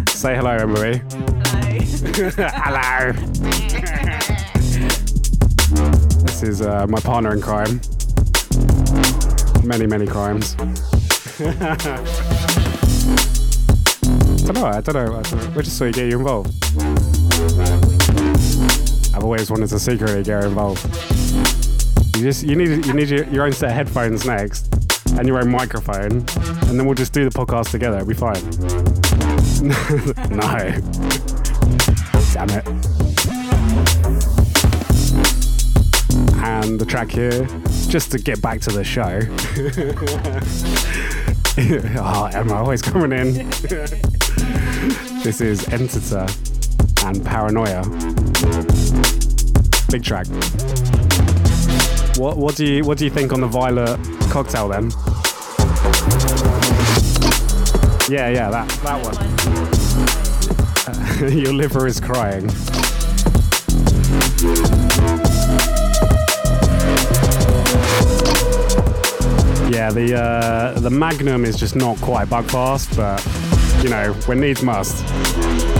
Say 0.10 0.36
hello, 0.36 0.51
Emma 0.51 0.76
B. 0.76 1.01
hello. 2.38 3.12
this 6.22 6.43
is 6.43 6.62
uh, 6.62 6.86
my 6.88 6.99
partner 6.99 7.34
in 7.34 7.41
crime. 7.41 7.82
Many, 9.64 9.88
many 9.88 10.05
crimes. 10.05 10.55
I 10.60 10.66
don't 14.45 14.53
know. 14.53 14.68
I 14.68 14.82
don't 14.82 14.93
know. 14.93 15.18
I 15.18 15.22
don't 15.24 15.34
know. 15.34 15.49
We 15.55 15.64
just 15.64 15.80
saw 15.80 15.86
you 15.86 15.93
get 15.93 16.12
you 16.12 16.20
involved. 16.20 16.53
I've 19.16 19.24
always 19.24 19.49
wanted 19.49 19.70
to 19.70 19.80
secretly 19.80 20.22
get 20.22 20.43
involved. 20.43 20.86
You 22.18 22.24
just 22.24 22.43
you 22.43 22.55
need 22.55 22.86
you 22.86 22.93
need 22.93 23.10
your, 23.10 23.24
your 23.30 23.45
own 23.45 23.51
set 23.51 23.72
of 23.72 23.76
headphones 23.76 24.28
next 24.28 24.72
and 25.18 25.28
your 25.28 25.39
own 25.39 25.49
microphone, 25.49 26.24
and 26.68 26.80
then 26.80 26.86
we'll 26.86 26.95
just 26.95 27.13
do 27.13 27.28
the 27.28 27.30
podcast 27.30 27.72
together. 27.72 27.97
It'll 27.97 28.07
be 28.07 28.13
fine. 28.13 28.41
no. 30.30 30.47
Damn 32.34 32.49
it. 32.49 32.68
And 36.43 36.80
the 36.80 36.86
track 36.86 37.09
here, 37.09 37.45
just 37.89 38.11
to 38.11 38.20
get 38.20 38.41
back 38.41 38.61
to 38.61 38.70
the 38.70 38.84
show. 38.84 39.22
oh, 41.99 42.26
Emma 42.34 42.53
always 42.55 42.82
coming 42.82 43.11
in. 43.11 43.34
this 45.24 45.41
is 45.41 45.61
Entita 45.65 46.28
and 47.05 47.26
Paranoia. 47.26 47.84
Big 49.89 50.03
track. 50.03 50.28
What 52.18 52.38
what 52.38 52.55
do 52.55 52.65
you 52.65 52.84
what 52.84 52.97
do 52.97 53.05
you 53.05 53.11
think 53.11 53.32
on 53.32 53.41
the 53.41 53.47
violet 53.47 53.99
cocktail 54.30 54.68
then? 54.68 54.91
Yeah, 58.10 58.30
yeah, 58.30 58.49
that 58.49 58.70
that 58.84 59.03
one. 59.03 59.18
Your 61.38 61.51
liver 61.51 61.88
is 61.88 61.99
crying. 61.99 62.47
Yeah, 69.70 69.91
the 69.91 70.16
uh, 70.18 70.80
the 70.80 70.89
Magnum 70.89 71.43
is 71.43 71.58
just 71.58 71.76
not 71.76 71.97
quite 71.97 72.30
Buckfast, 72.30 72.95
but 72.95 73.22
you 73.84 73.89
know, 73.89 74.14
when 74.26 74.39
needs 74.39 74.64
must. 74.64 75.77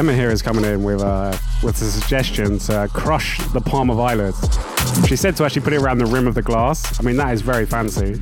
Emma 0.00 0.14
here 0.14 0.30
is 0.30 0.40
coming 0.40 0.64
in 0.64 0.82
with 0.82 1.02
uh, 1.02 1.36
with 1.62 1.78
a 1.82 1.84
suggestion 1.84 2.58
to 2.58 2.88
crush 2.90 3.38
the 3.48 3.60
Parma 3.60 3.94
violets. 3.94 4.40
She 5.06 5.14
said 5.14 5.36
to 5.36 5.44
actually 5.44 5.60
put 5.60 5.74
it 5.74 5.82
around 5.82 5.98
the 5.98 6.06
rim 6.06 6.26
of 6.26 6.34
the 6.34 6.40
glass. 6.40 6.98
I 6.98 7.02
mean, 7.02 7.16
that 7.16 7.34
is 7.34 7.42
very 7.42 7.66
fancy. 7.66 8.14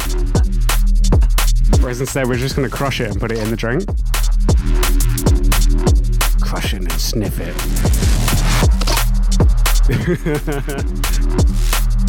Whereas 1.81 2.01
instead, 2.01 2.27
we're 2.27 2.35
just 2.35 2.57
going 2.57 2.69
to 2.69 2.77
crush 2.77 3.01
it 3.01 3.13
and 3.13 3.21
put 3.21 3.31
it 3.31 3.39
in 3.39 3.51
the 3.51 3.57
drink. 3.57 3.87
Crush 6.41 6.75
it 6.75 6.81
and 6.81 6.91
sniff 6.91 7.39
it. 7.39 7.55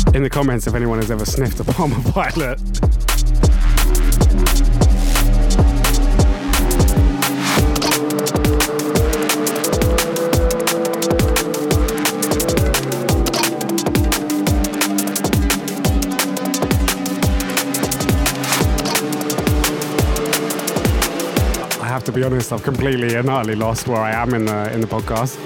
in 0.15 0.23
the 0.23 0.29
comments, 0.31 0.65
if 0.65 0.73
anyone 0.73 0.97
has 0.97 1.11
ever 1.11 1.25
sniffed 1.25 1.59
a 1.59 1.63
Parma 1.63 1.93
violet. 1.99 2.59
Be 22.19 22.25
honest, 22.25 22.51
I've 22.51 22.63
completely 22.63 23.15
and 23.15 23.29
utterly 23.29 23.55
lost 23.55 23.87
where 23.87 24.01
I 24.01 24.11
am 24.11 24.33
in 24.33 24.43
the 24.43 24.73
in 24.73 24.81
the 24.81 24.87
podcast. 24.87 25.37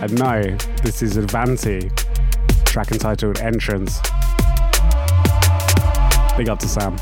and 0.00 0.18
no, 0.18 0.42
this 0.82 1.02
is 1.02 1.18
Avanti, 1.18 1.90
track 2.64 2.90
entitled 2.90 3.38
Entrance. 3.40 4.00
Big 6.38 6.48
up 6.48 6.58
to 6.60 6.68
Sam. 6.68 6.96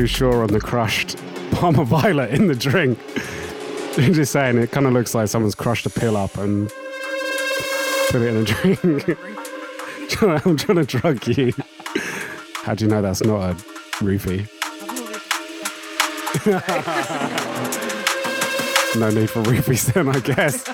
Too 0.00 0.06
sure 0.06 0.42
on 0.42 0.48
the 0.48 0.60
crushed 0.62 1.18
Parma 1.52 1.84
Violet 1.84 2.30
in 2.30 2.46
the 2.46 2.54
drink. 2.54 2.98
I'm 3.98 4.14
just 4.14 4.32
saying, 4.32 4.56
it 4.56 4.70
kind 4.70 4.86
of 4.86 4.94
looks 4.94 5.14
like 5.14 5.28
someone's 5.28 5.54
crushed 5.54 5.84
a 5.84 5.90
pill 5.90 6.16
up 6.16 6.38
and 6.38 6.70
put 8.08 8.22
it 8.22 8.28
in 8.28 8.36
a 8.38 8.44
drink. 8.44 9.18
I'm 10.22 10.56
trying 10.56 10.78
to 10.78 10.84
drug 10.84 11.26
you. 11.28 11.52
How 12.62 12.74
do 12.74 12.86
you 12.86 12.90
know 12.90 13.02
that's 13.02 13.22
not 13.22 13.50
a 13.50 13.54
roofie? 14.02 14.48
no 18.98 19.10
need 19.10 19.28
for 19.28 19.42
roofies 19.42 19.92
then, 19.92 20.08
I 20.08 20.20
guess. 20.20 20.66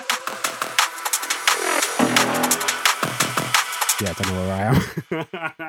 Yeah, 3.99 4.09
I 4.09 4.23
don't 4.23 4.33
know 4.33 4.47
where 4.47 5.57
I 5.59 5.66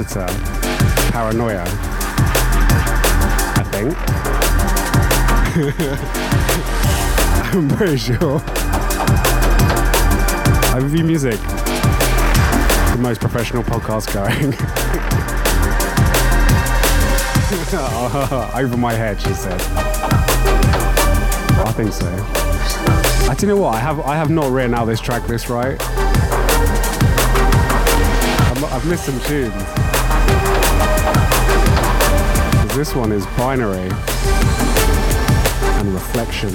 is 0.00 0.06
Entita 0.06 0.26
Paranoia. 1.10 1.64
I 3.54 3.62
think. 3.70 3.96
I'm 7.54 7.68
pretty 7.68 7.98
sure. 7.98 8.40
Overview 10.72 11.04
Music, 11.04 11.38
the 12.92 12.98
most 13.00 13.20
professional 13.20 13.62
podcast 13.62 14.12
going. 14.14 14.54
Over 18.64 18.76
my 18.76 18.94
head, 18.94 19.20
she 19.20 19.34
said. 19.34 19.60
I 21.64 21.72
think 21.72 21.92
so. 21.92 22.06
I 23.30 23.34
do 23.34 23.46
you 23.46 23.54
know 23.54 23.60
what? 23.60 23.74
I 23.74 23.78
have 23.78 24.00
I 24.00 24.16
have 24.16 24.30
not 24.30 24.50
written 24.50 24.74
out 24.74 24.86
this 24.86 25.00
track 25.00 25.28
list 25.28 25.48
right. 25.48 25.78
I've 28.70 28.86
missed 28.88 29.06
some 29.06 29.18
tunes. 29.20 29.52
This 32.76 32.94
one 32.94 33.10
is 33.12 33.26
binary 33.36 33.90
and 35.78 35.92
reflection. 35.92 36.50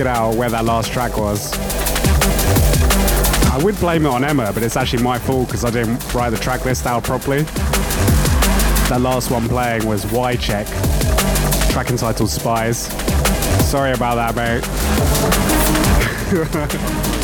Figured 0.00 0.16
out 0.16 0.34
where 0.34 0.48
that 0.48 0.64
last 0.64 0.90
track 0.90 1.18
was. 1.18 1.52
I 3.52 3.62
would 3.62 3.78
blame 3.78 4.06
it 4.06 4.08
on 4.08 4.24
Emma, 4.24 4.50
but 4.50 4.62
it's 4.62 4.74
actually 4.74 5.02
my 5.02 5.18
fault 5.18 5.48
because 5.48 5.62
I 5.62 5.70
didn't 5.70 6.14
write 6.14 6.30
the 6.30 6.38
track 6.38 6.64
list 6.64 6.86
out 6.86 7.04
properly. 7.04 7.42
That 8.88 9.00
last 9.02 9.30
one 9.30 9.46
playing 9.46 9.86
was 9.86 10.10
Y 10.10 10.36
Check, 10.36 10.66
track 11.70 11.90
entitled 11.90 12.30
Spies. 12.30 12.86
Sorry 13.68 13.92
about 13.92 14.14
that, 14.14 14.34
mate. 17.10 17.16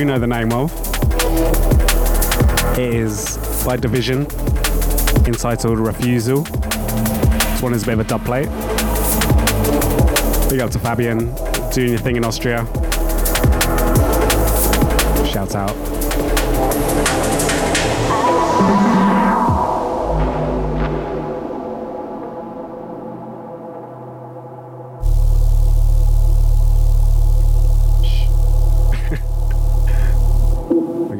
do 0.00 0.06
know 0.06 0.18
the 0.18 0.26
name 0.26 0.50
of. 0.50 0.72
It 2.78 2.94
is 2.94 3.36
by 3.66 3.76
Division 3.76 4.20
entitled 5.26 5.78
Refusal. 5.78 6.42
This 6.42 7.60
one 7.60 7.74
is 7.74 7.82
a 7.82 7.86
bit 7.86 7.92
of 7.92 8.00
a 8.00 8.04
dub 8.04 8.24
plate. 8.24 8.48
Big 10.48 10.60
up 10.60 10.70
to 10.70 10.78
Fabian, 10.78 11.34
doing 11.72 11.90
your 11.90 11.98
thing 11.98 12.16
in 12.16 12.24
Austria. 12.24 12.64
Shout 15.26 15.54
out. 15.54 15.76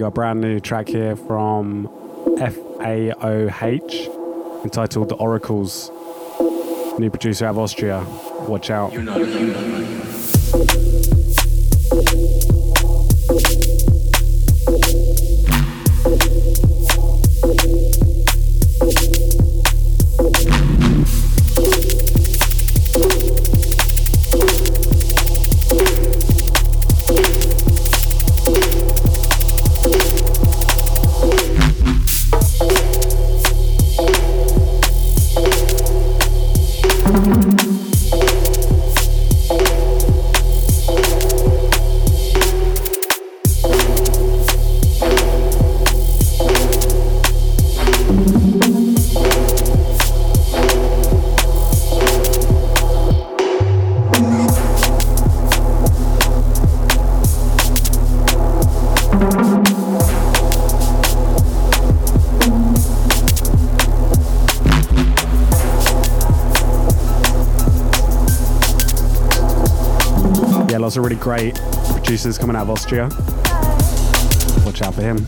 Got 0.00 0.06
a 0.06 0.10
brand 0.12 0.40
new 0.40 0.58
track 0.58 0.88
here 0.88 1.14
from 1.14 1.86
FAOH 2.38 4.08
entitled 4.64 5.10
The 5.10 5.14
Oracles. 5.16 5.90
New 6.98 7.10
producer 7.10 7.44
out 7.44 7.50
of 7.50 7.58
Austria. 7.58 8.02
Watch 8.48 8.70
out. 8.70 8.94
Great 71.20 71.54
producers 71.92 72.38
coming 72.38 72.56
out 72.56 72.62
of 72.62 72.70
Austria. 72.70 73.04
Watch 74.64 74.82
out 74.82 74.94
for 74.94 75.02
him. 75.02 75.26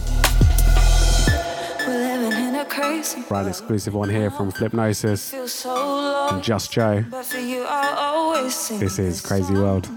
We're 1.87 2.21
living 2.21 2.33
in 2.33 2.55
a 2.55 2.65
crazy 2.65 3.23
Brand 3.29 3.49
exclusive 3.49 3.95
one 3.95 4.09
here 4.09 4.31
from 4.31 4.51
Flipnosis 4.51 5.33
and 6.33 6.43
Just 6.43 6.73
Joe. 6.73 7.05
But 7.11 7.27
for 7.27 7.39
you, 7.39 7.65
I'll 7.69 7.99
always 7.99 8.55
sing 8.55 8.81
This 8.81 8.99
is 8.99 9.21
Crazy 9.21 9.53
World. 9.53 9.89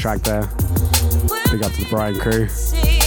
Track 0.00 0.22
there. 0.22 0.40
Big 1.50 1.62
up 1.62 1.72
to 1.72 1.84
the 1.84 1.86
Brian 1.90 2.18
crew. 2.18 2.99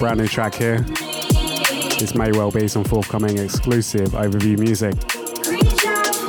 Brand 0.00 0.18
new 0.18 0.26
track 0.26 0.54
here. 0.54 0.78
This 1.98 2.14
may 2.14 2.32
well 2.32 2.50
be 2.50 2.66
some 2.68 2.84
forthcoming 2.84 3.36
exclusive 3.36 4.08
overview 4.12 4.58
music. 4.58 4.94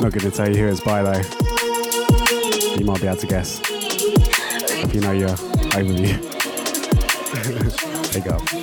Not 0.02 0.12
going 0.12 0.30
to 0.30 0.30
tell 0.30 0.46
you 0.46 0.62
who 0.62 0.68
it's 0.68 0.80
by 0.80 1.02
though. 1.02 1.22
You 2.78 2.84
might 2.84 3.00
be 3.00 3.06
able 3.06 3.16
to 3.16 3.26
guess 3.26 3.62
if 3.64 4.94
you 4.94 5.00
know 5.00 5.12
your 5.12 5.30
overview. 5.70 6.20
there 8.12 8.58
you 8.58 8.61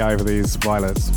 over 0.00 0.24
these 0.24 0.56
violets. 0.56 1.10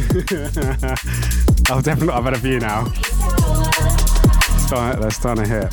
I've 1.70 1.84
definitely 1.84 2.14
I've 2.14 2.24
had 2.24 2.34
a 2.34 2.38
few 2.38 2.58
now. 2.58 2.86
Start, 4.58 5.00
they're 5.00 5.10
starting 5.10 5.44
to 5.44 5.50
hit. 5.50 5.72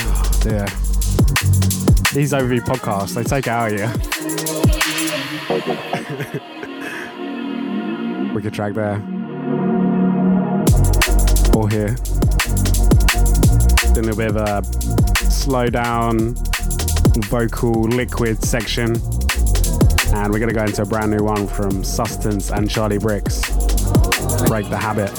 Oh, 0.00 0.30
dear. 0.42 0.66
These 2.12 2.32
overview 2.32 2.60
podcasts, 2.60 3.14
they 3.14 3.24
take 3.24 3.48
out 3.48 3.72
of 3.72 3.78
you. 3.78 3.88
Wicked 8.34 8.52
track 8.52 8.74
there. 8.74 9.02
Or 11.54 11.68
here. 11.70 11.96
Doing 13.94 14.10
a 14.10 14.16
bit 14.16 14.34
of 14.34 14.36
a 14.36 14.62
slow 15.30 15.68
down 15.68 16.36
vocal 17.22 17.82
liquid 17.82 18.42
section. 18.44 18.96
And 20.14 20.32
we're 20.32 20.38
going 20.38 20.48
to 20.48 20.54
go 20.54 20.64
into 20.64 20.82
a 20.82 20.86
brand 20.86 21.10
new 21.10 21.24
one 21.24 21.46
from 21.46 21.82
Sustance 21.82 22.50
and 22.50 22.68
Charli 22.68 22.98
Brix. 22.98 24.48
Break 24.48 24.68
the 24.70 24.76
habit. 24.76 25.10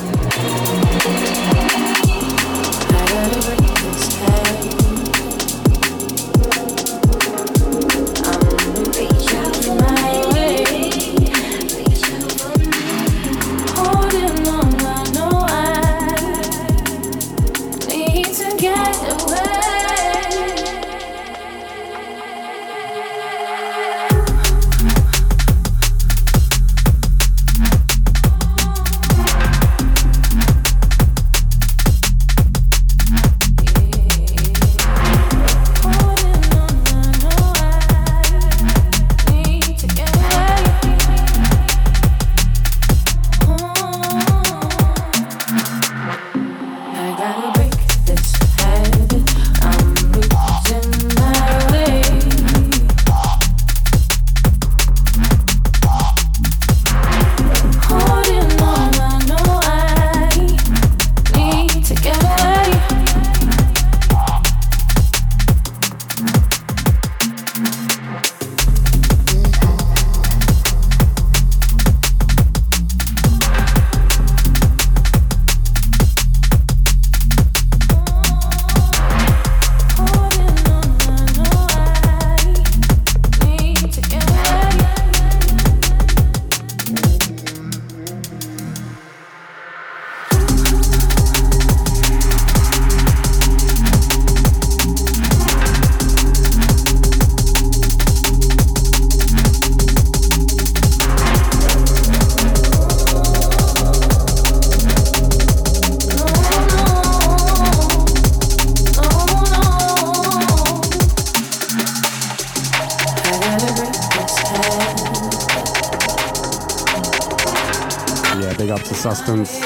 Sustance 119.05 119.61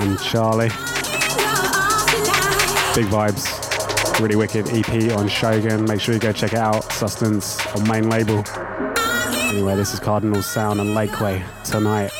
and 0.00 0.18
Charlie. 0.18 0.66
Big 2.96 3.06
vibes. 3.06 4.18
Really 4.18 4.34
wicked 4.34 4.68
EP 4.70 5.16
on 5.16 5.28
Shogun. 5.28 5.84
Make 5.84 6.00
sure 6.00 6.12
you 6.12 6.18
go 6.20 6.32
check 6.32 6.54
it 6.54 6.58
out. 6.58 6.82
Sustance 6.92 7.64
on 7.76 7.86
main 7.88 8.10
label. 8.10 8.42
Anyway, 9.44 9.76
this 9.76 9.94
is 9.94 10.00
Cardinal 10.00 10.42
Sound 10.42 10.80
and 10.80 10.90
Lakeway 10.90 11.44
tonight. 11.62 12.10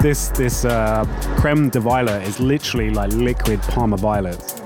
This 0.00 0.28
this 0.30 0.64
uh, 0.64 1.04
creme 1.38 1.68
de 1.68 1.78
violet 1.80 2.22
is 2.26 2.40
literally 2.40 2.90
like 2.90 3.12
liquid 3.12 3.60
Parma 3.62 3.96
violets. 3.96 4.60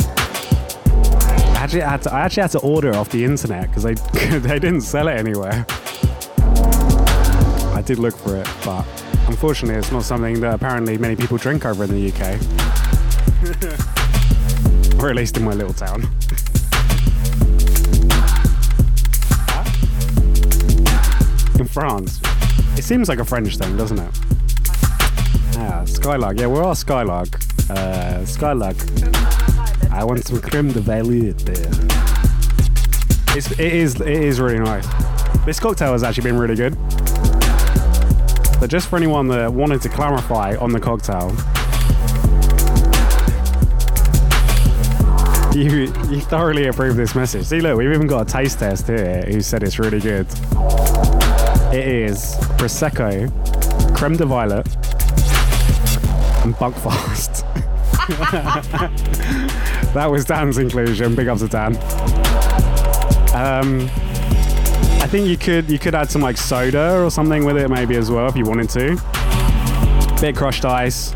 I 0.87 1.57
actually 1.57 1.81
had 1.81 2.03
to, 2.03 2.13
I 2.13 2.21
actually 2.21 2.43
had 2.43 2.51
to 2.53 2.61
order 2.61 2.95
off 2.95 3.09
the 3.11 3.25
internet 3.25 3.69
because 3.69 3.83
they 3.83 3.95
they 4.39 4.59
didn't 4.59 4.83
sell 4.83 5.09
it 5.09 5.17
anywhere. 5.17 5.67
I 7.75 7.83
did 7.85 7.99
look 7.99 8.17
for 8.17 8.37
it, 8.37 8.49
but 8.65 8.87
unfortunately, 9.29 9.79
it's 9.79 9.91
not 9.91 10.05
something 10.05 10.41
that 10.41 10.55
apparently 10.55 10.99
many 10.99 11.17
people 11.17 11.37
drink 11.39 11.65
over 11.65 11.85
in 11.85 11.91
the 11.91 12.13
UK, 12.13 12.39
or 15.03 15.11
at 15.11 15.17
least 15.17 15.37
in 15.37 15.45
my 15.45 15.53
little 15.53 15.75
town. 15.75 16.09
in 21.59 21.67
France. 21.69 22.21
It 22.77 22.83
seems 22.83 23.09
like 23.09 23.21
a 23.21 23.25
French 23.25 23.57
thing, 23.57 23.77
doesn't 23.77 23.99
it? 23.99 24.34
Skylark. 26.05 26.39
Yeah, 26.39 26.49
we're 26.49 26.63
all 26.63 26.75
Skylark. 26.75 27.41
Uh, 27.71 28.27
Skylark 28.27 28.77
I 29.91 30.05
want 30.05 30.23
some 30.23 30.39
creme 30.39 30.71
de 30.71 30.81
there. 30.81 31.33
It's, 33.35 33.51
it 33.53 33.59
is 33.59 33.99
it 34.03 34.09
is 34.09 34.39
really 34.39 34.59
nice. 34.59 34.87
This 35.47 35.59
cocktail 35.59 35.93
has 35.93 36.03
actually 36.03 36.25
been 36.25 36.39
really 36.39 36.57
good. 36.57 36.77
But 38.61 38.69
just 38.69 38.89
for 38.89 38.97
anyone 38.97 39.29
that 39.29 39.51
wanted 39.51 39.81
to 39.81 39.89
clarify 39.89 40.57
on 40.57 40.73
the 40.73 40.79
cocktail, 40.79 41.31
you 45.59 45.91
you 46.15 46.21
thoroughly 46.21 46.67
approve 46.67 46.97
this 46.97 47.15
message. 47.15 47.47
See, 47.47 47.63
look, 47.63 47.79
we've 47.79 47.91
even 47.91 48.07
got 48.07 48.29
a 48.29 48.31
taste 48.31 48.59
test 48.59 48.89
here 48.89 49.23
who 49.23 49.41
said 49.41 49.63
it's 49.63 49.79
really 49.79 50.01
good. 50.01 50.27
It 51.73 51.89
is 51.89 52.35
prosecco, 52.59 53.33
creme 53.97 54.19
de 54.19 54.27
violet, 54.27 54.69
and 56.45 56.55
buckfast. 56.57 57.43
that 59.95 60.11
was 60.11 60.25
Dan's 60.25 60.59
inclusion. 60.59 61.15
Big 61.15 61.29
up 61.29 61.39
to 61.39 61.49
Dan. 61.49 61.75
Um, 63.35 63.89
I 65.01 65.07
think 65.07 65.27
you 65.27 65.37
could 65.37 65.71
you 65.71 65.79
could 65.79 65.95
add 65.95 66.11
some 66.11 66.23
like 66.23 66.37
soda 66.37 67.03
or 67.03 67.11
something 67.11 67.45
with 67.45 67.57
it 67.57 67.69
maybe 67.71 67.97
as 67.97 68.11
well 68.11 68.29
if 68.29 68.37
you 68.37 68.45
wanted 68.45 68.69
to. 68.71 69.01
Bit 70.21 70.37
crushed 70.37 70.65
ice, 70.65 71.15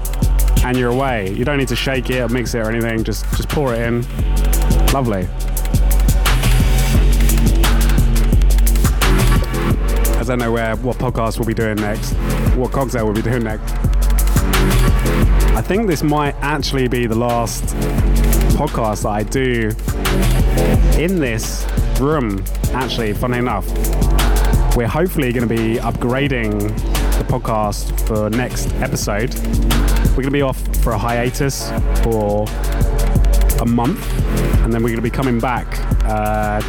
and 0.65 0.77
you're 0.77 0.91
away. 0.91 1.31
You 1.31 1.45
don't 1.45 1.59
need 1.59 1.69
to 1.69 1.77
shake 1.77 2.11
it 2.11 2.21
or 2.21 2.29
mix 2.29 2.55
it 2.55 2.59
or 2.59 2.71
anything. 2.71 3.05
Just 3.05 3.25
just 3.37 3.49
pour 3.49 3.75
it 3.75 3.81
in. 3.81 4.03
Lovely. 4.93 5.29
I 10.17 10.25
don't 10.25 10.39
know 10.39 10.53
where 10.53 10.77
what 10.77 10.99
podcast 10.99 11.39
we'll 11.39 11.47
be 11.47 11.55
doing 11.55 11.77
next. 11.77 12.13
What 12.57 12.73
cocktail 12.73 13.05
we'll 13.05 13.15
be 13.15 13.23
doing 13.23 13.45
next. 13.45 13.88
I 15.57 15.61
think 15.61 15.87
this 15.87 16.03
might 16.03 16.35
actually 16.37 16.89
be 16.89 17.07
the 17.07 17.15
last 17.17 17.65
podcast 18.57 19.03
that 19.03 19.09
I 19.09 19.23
do 19.23 19.71
in 21.01 21.19
this 21.19 21.67
room. 22.01 22.45
Actually, 22.73 23.13
funny 23.13 23.39
enough, 23.39 23.67
we're 24.77 24.87
hopefully 24.89 25.33
going 25.33 25.49
to 25.49 25.55
be 25.55 25.79
upgrading 25.79 26.69
the 27.19 27.25
podcast 27.25 27.99
for 28.07 28.31
next 28.31 28.73
episode. 28.77 29.35
We're 30.11 30.23
going 30.23 30.27
to 30.27 30.31
be 30.31 30.43
off 30.43 30.61
for 30.79 30.93
a 30.93 30.99
hiatus 30.99 31.71
for 32.03 32.47
a 33.61 33.67
month, 33.67 34.05
and 34.63 34.73
then 34.73 34.83
we're 34.83 34.91
going 34.91 34.97
to 34.97 35.03
be 35.03 35.11
coming 35.11 35.41
back. 35.41 35.67
Uh, 36.05 36.61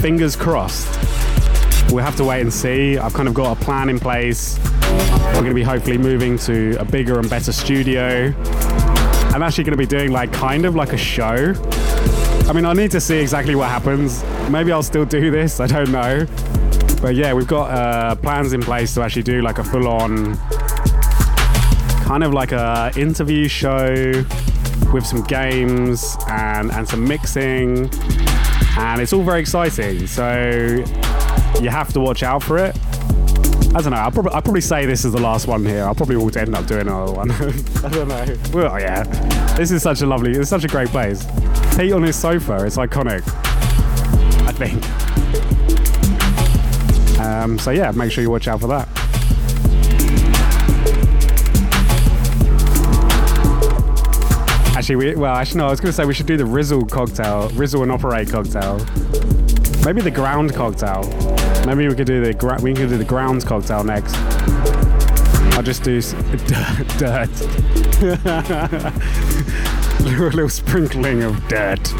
fingers 0.00 0.36
crossed. 0.36 0.86
We'll 1.90 2.04
have 2.04 2.16
to 2.16 2.24
wait 2.24 2.42
and 2.42 2.52
see. 2.52 2.98
I've 2.98 3.14
kind 3.14 3.28
of 3.28 3.34
got 3.34 3.60
a 3.60 3.64
plan 3.64 3.88
in 3.88 3.98
place. 3.98 4.58
We're 5.34 5.44
going 5.44 5.50
to 5.50 5.54
be 5.54 5.62
hopefully 5.62 5.98
moving 5.98 6.38
to 6.38 6.76
a 6.80 6.84
bigger 6.84 7.18
and 7.18 7.30
better 7.30 7.52
studio. 7.52 8.34
I'm 9.32 9.42
actually 9.42 9.64
going 9.64 9.72
to 9.72 9.78
be 9.78 9.86
doing 9.86 10.10
like 10.10 10.32
kind 10.32 10.64
of 10.64 10.74
like 10.74 10.92
a 10.92 10.96
show. 10.96 11.54
I 12.48 12.52
mean, 12.52 12.64
I 12.64 12.72
need 12.72 12.90
to 12.92 13.00
see 13.00 13.18
exactly 13.18 13.54
what 13.54 13.68
happens. 13.68 14.24
Maybe 14.50 14.72
I'll 14.72 14.82
still 14.82 15.04
do 15.04 15.30
this. 15.30 15.60
I 15.60 15.66
don't 15.66 15.92
know. 15.92 16.26
But 17.00 17.14
yeah, 17.14 17.32
we've 17.34 17.46
got 17.46 17.70
uh, 17.70 18.14
plans 18.16 18.52
in 18.52 18.60
place 18.62 18.94
to 18.94 19.02
actually 19.02 19.22
do 19.22 19.42
like 19.42 19.58
a 19.58 19.64
full-on 19.64 20.36
kind 22.08 22.24
of 22.24 22.32
like 22.32 22.52
a 22.52 22.90
interview 22.96 23.46
show 23.48 24.24
with 24.94 25.06
some 25.06 25.22
games 25.24 26.16
and 26.28 26.72
and 26.72 26.88
some 26.88 27.06
mixing, 27.06 27.90
and 28.78 29.00
it's 29.00 29.12
all 29.12 29.22
very 29.22 29.40
exciting. 29.40 30.06
So 30.06 30.82
you 31.60 31.68
have 31.68 31.92
to 31.92 32.00
watch 32.00 32.22
out 32.22 32.42
for 32.42 32.58
it. 32.58 32.76
I 33.74 33.82
don't 33.82 33.90
know. 33.90 33.98
I'll 33.98 34.10
probably, 34.10 34.32
I'll 34.32 34.42
probably 34.42 34.62
say 34.62 34.86
this 34.86 35.04
is 35.04 35.12
the 35.12 35.20
last 35.20 35.46
one 35.46 35.64
here. 35.64 35.84
I'll 35.84 35.94
probably 35.94 36.16
will 36.16 36.36
end 36.36 36.54
up 36.54 36.66
doing 36.66 36.82
another 36.82 37.12
one. 37.12 37.30
I 37.84 37.88
don't 37.90 38.08
know. 38.08 38.36
Well, 38.52 38.80
yeah. 38.80 39.02
This 39.56 39.70
is 39.70 39.82
such 39.82 40.00
a 40.00 40.06
lovely, 40.06 40.32
it's 40.32 40.48
such 40.48 40.64
a 40.64 40.68
great 40.68 40.88
place. 40.88 41.26
Pete 41.76 41.92
on 41.92 42.02
his 42.02 42.16
sofa, 42.16 42.64
it's 42.64 42.78
iconic. 42.78 43.22
I 44.46 44.52
think. 44.52 44.82
Um, 47.20 47.58
so 47.58 47.70
yeah, 47.70 47.90
make 47.90 48.10
sure 48.10 48.22
you 48.22 48.30
watch 48.30 48.48
out 48.48 48.60
for 48.60 48.68
that. 48.68 48.88
Actually, 54.76 54.96
we, 54.96 55.14
well, 55.16 55.34
actually, 55.34 55.58
no, 55.58 55.66
I 55.66 55.70
was 55.70 55.80
going 55.80 55.90
to 55.90 55.92
say 55.92 56.06
we 56.06 56.14
should 56.14 56.26
do 56.26 56.36
the 56.36 56.44
Rizzle 56.44 56.88
cocktail, 56.90 57.50
Rizzle 57.50 57.82
and 57.82 57.92
Operate 57.92 58.30
cocktail. 58.30 58.78
Maybe 59.88 60.02
the 60.02 60.10
ground 60.10 60.52
cocktail. 60.52 61.02
Maybe 61.64 61.88
we 61.88 61.94
could 61.94 62.06
do 62.06 62.22
the 62.22 62.34
gra- 62.34 62.58
we 62.60 62.74
could 62.74 62.90
do 62.90 62.98
the 62.98 63.06
grounds 63.06 63.42
cocktail 63.42 63.82
next. 63.82 64.14
I'll 65.56 65.62
just 65.62 65.82
do 65.82 65.96
s- 65.96 66.12
dirt. 66.98 66.98
dirt. 66.98 67.30
a 70.00 70.02
little 70.12 70.50
sprinkling 70.50 71.22
of 71.22 71.42
dirt. 71.48 71.90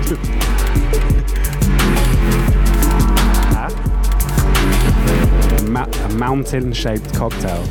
A 6.04 6.08
mountain-shaped 6.10 7.14
cocktail. 7.14 7.64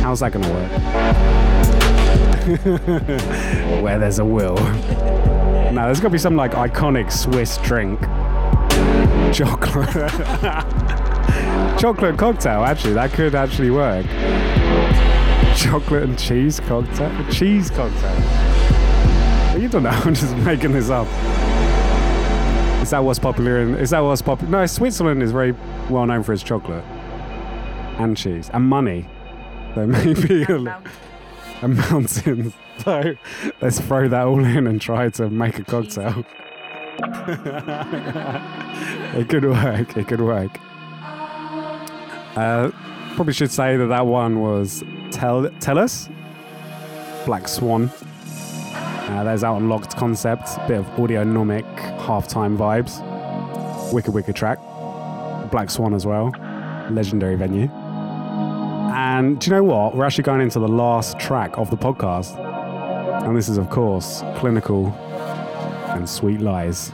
How's 0.00 0.20
that 0.20 0.32
gonna 0.32 0.50
work? 0.50 0.70
Where 3.82 3.98
there's 3.98 4.18
a 4.18 4.24
will. 4.24 4.56
No, 5.72 5.86
there's 5.86 6.00
got 6.00 6.08
to 6.08 6.12
be 6.12 6.18
some 6.18 6.36
like 6.36 6.52
iconic 6.52 7.10
Swiss 7.10 7.58
drink. 7.58 8.00
Chocolate. 9.34 9.88
Chocolate 11.80 12.16
cocktail, 12.16 12.64
actually, 12.64 12.94
that 12.94 13.12
could 13.12 13.34
actually 13.34 13.70
work. 13.70 14.06
Chocolate 15.56 16.04
and 16.04 16.18
cheese 16.18 16.60
cocktail? 16.60 17.10
Cheese 17.30 17.70
cocktail. 17.70 19.60
You 19.60 19.68
don't 19.68 19.82
know, 19.82 19.90
I'm 20.04 20.14
just 20.14 20.36
making 20.38 20.72
this 20.72 20.90
up. 20.90 21.06
Is 22.82 22.90
that 22.90 22.98
what's 22.98 23.18
popular 23.18 23.62
in. 23.62 23.76
Is 23.76 23.90
that 23.90 24.00
what's 24.00 24.20
popular? 24.20 24.50
No, 24.50 24.66
Switzerland 24.66 25.22
is 25.22 25.32
very 25.32 25.52
well 25.88 26.06
known 26.06 26.22
for 26.22 26.32
its 26.32 26.42
chocolate. 26.42 26.84
And 27.98 28.16
cheese. 28.16 28.50
And 28.52 28.64
money. 28.68 29.08
So 29.74 29.86
maybe. 29.86 30.44
And 31.62 31.76
mountains. 31.90 32.54
So 32.78 33.14
let's 33.60 33.80
throw 33.80 34.08
that 34.08 34.26
all 34.26 34.44
in 34.44 34.66
and 34.66 34.80
try 34.80 35.08
to 35.10 35.30
make 35.30 35.58
a 35.58 35.64
cocktail. 35.64 36.24
it 39.16 39.28
could 39.28 39.44
work. 39.44 39.96
It 39.96 40.08
could 40.08 40.20
work. 40.20 40.58
Uh, 42.36 42.70
probably 43.14 43.32
should 43.32 43.50
say 43.50 43.76
that 43.76 43.86
that 43.86 44.06
one 44.06 44.40
was 44.40 44.82
Tell 45.10 45.48
Tell 45.60 45.78
Us, 45.78 46.08
Black 47.26 47.46
Swan. 47.48 47.90
Uh, 48.74 49.22
there's 49.22 49.44
out 49.44 49.62
Locked 49.62 49.96
Concept, 49.96 50.48
bit 50.66 50.78
of 50.78 50.86
audionomic 50.96 51.64
halftime 51.98 52.56
vibes. 52.56 53.02
Wicked, 53.92 54.12
wicked 54.12 54.34
track. 54.34 54.58
Black 55.50 55.70
Swan 55.70 55.94
as 55.94 56.06
well, 56.06 56.30
legendary 56.90 57.36
venue. 57.36 57.70
And 59.24 59.40
do 59.40 59.48
you 59.48 59.56
know 59.56 59.64
what? 59.64 59.96
We're 59.96 60.04
actually 60.04 60.24
going 60.24 60.42
into 60.42 60.58
the 60.58 60.68
last 60.68 61.18
track 61.18 61.56
of 61.56 61.70
the 61.70 61.78
podcast. 61.78 62.38
And 63.26 63.34
this 63.34 63.48
is, 63.48 63.56
of 63.56 63.70
course, 63.70 64.22
Clinical 64.36 64.88
and 65.88 66.06
Sweet 66.06 66.42
Lies. 66.42 66.92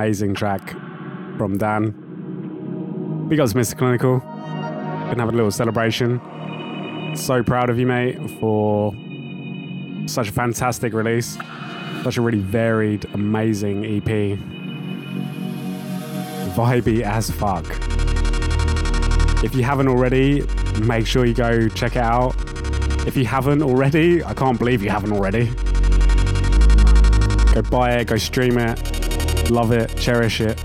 Amazing 0.00 0.32
track 0.32 0.70
from 1.36 1.58
Dan. 1.58 3.28
We 3.28 3.36
got 3.36 3.50
Mr. 3.50 3.76
Clinical. 3.76 4.20
Gonna 4.20 5.18
have 5.18 5.28
a 5.28 5.32
little 5.32 5.50
celebration. 5.50 6.18
So 7.14 7.42
proud 7.42 7.68
of 7.68 7.78
you, 7.78 7.84
mate, 7.86 8.16
for 8.40 8.94
such 10.06 10.30
a 10.30 10.32
fantastic 10.32 10.94
release. 10.94 11.36
Such 12.02 12.16
a 12.16 12.22
really 12.22 12.38
varied, 12.38 13.04
amazing 13.12 13.84
EP. 13.84 14.38
Vibey 16.56 17.02
as 17.02 17.30
fuck. 17.30 17.66
If 19.44 19.54
you 19.54 19.64
haven't 19.64 19.88
already, 19.88 20.46
make 20.80 21.06
sure 21.06 21.26
you 21.26 21.34
go 21.34 21.68
check 21.68 21.96
it 21.96 22.02
out. 22.02 22.34
If 23.06 23.18
you 23.18 23.26
haven't 23.26 23.62
already, 23.62 24.24
I 24.24 24.32
can't 24.32 24.58
believe 24.58 24.82
you 24.82 24.88
haven't 24.88 25.12
already. 25.12 25.50
Go 27.52 27.60
buy 27.70 27.96
it, 27.96 28.06
go 28.06 28.16
stream 28.16 28.56
it, 28.56 28.90
love 29.50 29.72
it, 29.72 29.89
cherish 30.00 30.40
it. 30.40 30.56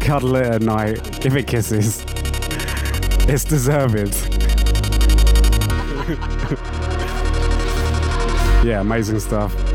Cuddle 0.00 0.36
it 0.36 0.46
at 0.46 0.62
night, 0.62 1.20
give 1.20 1.36
it 1.36 1.46
kisses. 1.46 2.04
It's 3.28 3.44
deserved. 3.44 4.14
yeah, 8.64 8.80
amazing 8.80 9.20
stuff. 9.20 9.65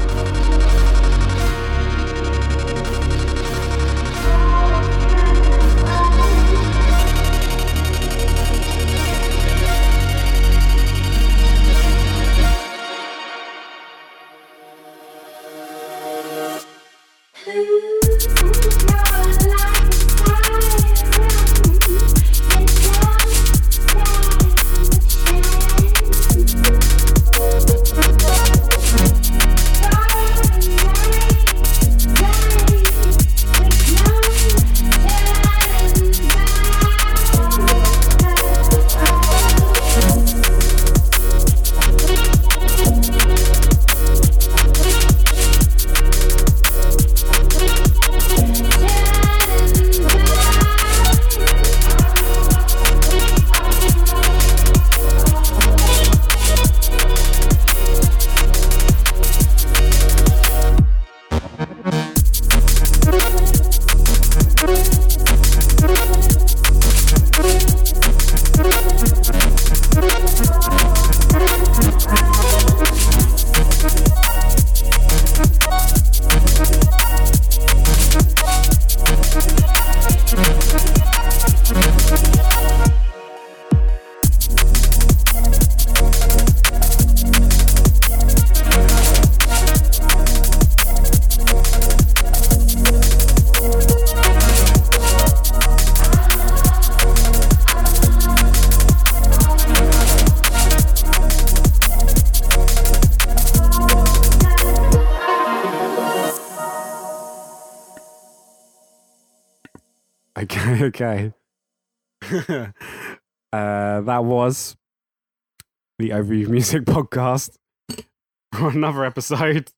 Overview 116.21 116.47
Music 116.49 116.83
Podcast 116.83 117.57
for 118.53 118.69
another 118.69 119.03
episode. 119.03 119.71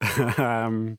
um, 0.38 0.98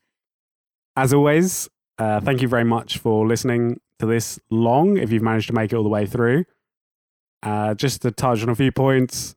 as 0.97 1.13
always, 1.13 1.69
uh, 1.97 2.19
thank 2.19 2.41
you 2.41 2.49
very 2.49 2.65
much 2.65 2.97
for 2.97 3.25
listening 3.25 3.79
to 3.99 4.05
this 4.05 4.37
long, 4.49 4.97
if 4.97 5.13
you've 5.13 5.23
managed 5.23 5.47
to 5.47 5.53
make 5.53 5.71
it 5.71 5.77
all 5.77 5.83
the 5.83 5.89
way 5.89 6.05
through. 6.05 6.43
Uh, 7.41 7.73
just 7.73 8.01
to 8.01 8.11
touch 8.11 8.43
on 8.43 8.49
a 8.49 8.55
few 8.55 8.69
points 8.71 9.35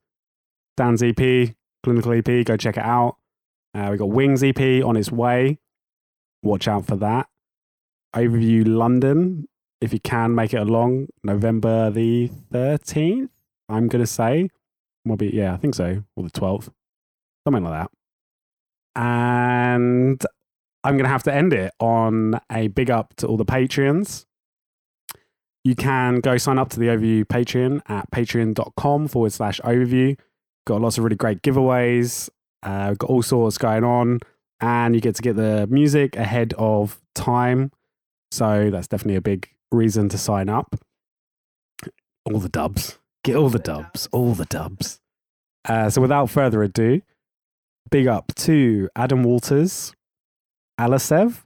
Dan's 0.77 1.05
EP, 1.05 1.55
Clinical 1.85 2.13
EP, 2.13 2.45
go 2.45 2.57
check 2.57 2.77
it 2.77 2.83
out. 2.83 3.17
Uh, 3.73 3.91
we 3.93 3.97
got 3.97 4.09
Wings 4.09 4.43
EP 4.43 4.85
on 4.85 4.97
its 4.97 5.13
way. 5.13 5.61
Watch 6.43 6.67
out 6.67 6.85
for 6.85 6.97
that. 6.97 7.29
Overview 8.17 8.67
London, 8.67 9.47
if 9.81 9.93
you 9.93 10.01
can 10.01 10.35
make 10.35 10.53
it 10.53 10.61
along, 10.61 11.11
November 11.23 11.91
the 11.91 12.29
13th, 12.53 13.29
I'm 13.69 13.87
going 13.87 14.03
to 14.03 14.07
say. 14.11 14.51
Maybe, 15.05 15.31
yeah, 15.33 15.55
I 15.55 15.57
think 15.57 15.75
so, 15.75 16.03
or 16.17 16.25
the 16.25 16.31
12th, 16.31 16.69
something 17.47 17.65
like 17.65 17.73
that. 17.73 17.91
And 19.01 20.23
I'm 20.85 20.95
going 20.95 21.05
to 21.05 21.11
have 21.11 21.23
to 21.25 21.35
end 21.35 21.53
it 21.53 21.73
on 21.81 22.41
a 22.51 22.69
big 22.69 22.91
up 22.91 23.15
to 23.17 23.27
all 23.27 23.37
the 23.37 23.45
Patreons. 23.45 24.27
You 25.65 25.75
can 25.75 26.21
go 26.21 26.39
sign 26.39 26.59
up 26.59 26.71
to 26.71 26.81
the 26.81 26.87
Overview 26.87 27.25
Patreon 27.25 27.83
at 27.87 28.11
patreon.com 28.11 29.09
forward 29.09 29.33
slash 29.33 29.61
overview. 29.61 30.19
Got 30.67 30.81
lots 30.81 30.97
of 30.97 31.05
really 31.05 31.17
great 31.17 31.43
giveaways, 31.43 32.31
uh, 32.63 32.95
got 32.95 33.11
all 33.11 33.23
sorts 33.23 33.59
going 33.59 33.85
on, 33.85 34.21
and 34.61 34.95
you 34.95 35.01
get 35.01 35.17
to 35.17 35.23
get 35.23 35.37
the 35.37 35.67
music 35.67 36.17
ahead 36.17 36.55
of 36.57 37.01
time. 37.15 37.73
So 38.31 38.71
that's 38.71 38.89
definitely 38.89 39.17
a 39.17 39.21
big 39.21 39.51
reason 39.71 40.09
to 40.11 40.19
sign 40.19 40.49
up. 40.49 40.77
All 42.25 42.39
the 42.39 42.49
dubs. 42.49 43.00
Get 43.23 43.37
all 43.37 43.51
the 43.51 43.59
dubs. 43.59 44.09
All 44.13 44.35
the 44.35 44.47
dubs. 44.47 45.01
Uh, 45.69 45.91
so 45.91 46.01
without 46.01 46.31
further 46.31 46.63
ado, 46.63 47.03
big 47.91 48.07
up 48.07 48.35
to 48.35 48.89
Adam 48.97 49.23
Walters, 49.23 49.95
Alicev, 50.81 51.43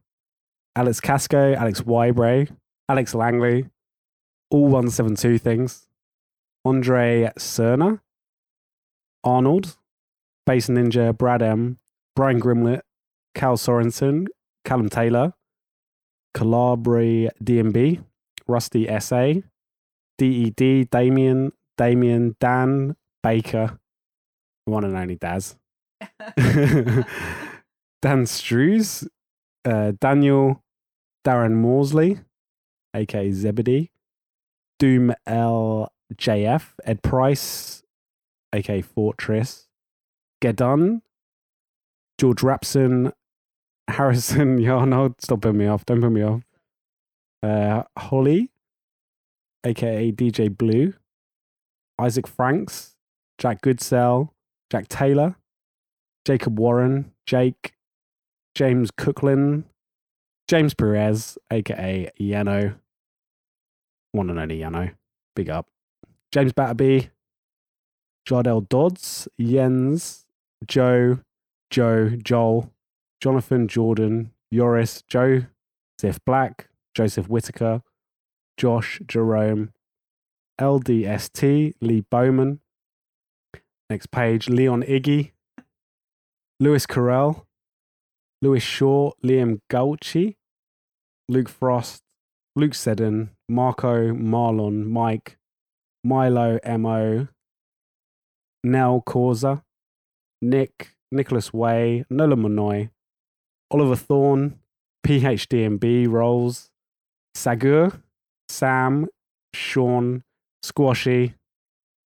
Alex 0.76 1.00
Casco, 1.00 1.54
Alex 1.54 1.80
Wybre, 1.80 2.48
Alex 2.88 3.14
Langley, 3.14 3.68
all 4.50 4.68
172 4.68 5.38
things, 5.38 5.88
Andre 6.64 7.32
Cerner, 7.38 8.00
Arnold, 9.24 9.76
Bass 10.46 10.68
Ninja, 10.68 11.16
Brad 11.16 11.42
M, 11.42 11.78
Brian 12.14 12.40
Grimlett, 12.40 12.82
Cal 13.34 13.56
Sorensen, 13.56 14.26
Callum 14.64 14.88
Taylor, 14.88 15.32
Calabri 16.36 17.30
DMB, 17.42 18.04
Rusty 18.46 18.86
SA, 19.00 19.40
DED, 20.18 20.90
Damien, 20.90 21.52
Damien, 21.76 22.36
Dan, 22.40 22.96
Baker, 23.22 23.78
one 24.64 24.84
and 24.84 24.96
only 24.96 25.16
Daz, 25.16 25.56
Dan 28.02 28.26
Strews, 28.26 29.08
uh, 29.64 29.92
Daniel, 30.00 30.62
Darren 31.26 31.54
Morsley, 31.62 32.24
aka 32.94 33.30
Zebedee, 33.30 33.90
Doom 34.78 35.14
LJF, 35.28 36.72
Ed 36.84 37.02
Price, 37.02 37.82
aka 38.52 38.82
Fortress, 38.82 39.68
Gedun, 40.42 41.00
George 42.18 42.42
Rapson, 42.42 43.12
Harrison 43.88 44.58
Yarnold, 44.60 45.14
stop 45.20 45.42
putting 45.42 45.58
me 45.58 45.66
off, 45.66 45.84
don't 45.84 46.00
put 46.00 46.12
me 46.12 46.22
off. 46.22 46.42
Uh, 47.42 47.82
Holly, 47.98 48.50
aka 49.64 50.12
DJ 50.12 50.56
Blue, 50.56 50.94
Isaac 51.98 52.26
Franks, 52.26 52.96
Jack 53.38 53.62
Goodsell, 53.62 54.30
Jack 54.70 54.88
Taylor, 54.88 55.36
Jacob 56.24 56.58
Warren, 56.58 57.12
Jake, 57.26 57.74
James 58.54 58.90
Cooklin, 58.90 59.64
James 60.48 60.74
Perez, 60.74 61.38
aka 61.50 62.10
Yano, 62.20 62.76
one 64.12 64.30
and 64.30 64.38
only 64.38 64.58
Yano, 64.58 64.92
big 65.34 65.50
up. 65.50 65.66
James 66.32 66.52
Batterby, 66.52 67.10
Jardel 68.28 68.68
Dodds, 68.68 69.28
Jens, 69.40 70.24
Joe, 70.66 71.20
Joe, 71.70 72.10
Joel, 72.22 72.72
Jonathan 73.20 73.68
Jordan, 73.68 74.32
Yoris, 74.50 75.02
Joe, 75.08 75.46
Ziff 76.00 76.18
Black, 76.26 76.68
Joseph 76.94 77.28
Whitaker, 77.28 77.82
Josh 78.56 79.00
Jerome, 79.06 79.72
LDST, 80.60 81.74
Lee 81.80 82.04
Bowman. 82.10 82.60
Next 83.90 84.10
page, 84.10 84.48
Leon 84.48 84.82
Iggy, 84.82 85.32
Lewis 86.58 86.86
Carell, 86.86 87.44
Lewis 88.40 88.62
Shaw, 88.62 89.12
Liam 89.22 89.60
Gauchi, 89.70 90.36
Luke 91.28 91.48
Frost, 91.48 92.02
Luke 92.56 92.74
Seddon, 92.74 93.30
Marco, 93.48 94.12
Marlon, 94.12 94.86
Mike, 94.86 95.36
Milo, 96.02 96.58
Mo, 96.78 97.28
Nell 98.62 99.02
Causa, 99.02 99.62
Nick, 100.40 100.94
Nicholas 101.10 101.52
Way, 101.52 102.04
Nola 102.08 102.36
Monoy, 102.36 102.90
Oliver 103.70 103.96
Thorne, 103.96 104.60
PhDMB 105.06 106.08
Rolls, 106.08 106.70
Sagur, 107.36 108.00
Sam, 108.48 109.08
Sean, 109.54 110.22
Squashy, 110.64 111.34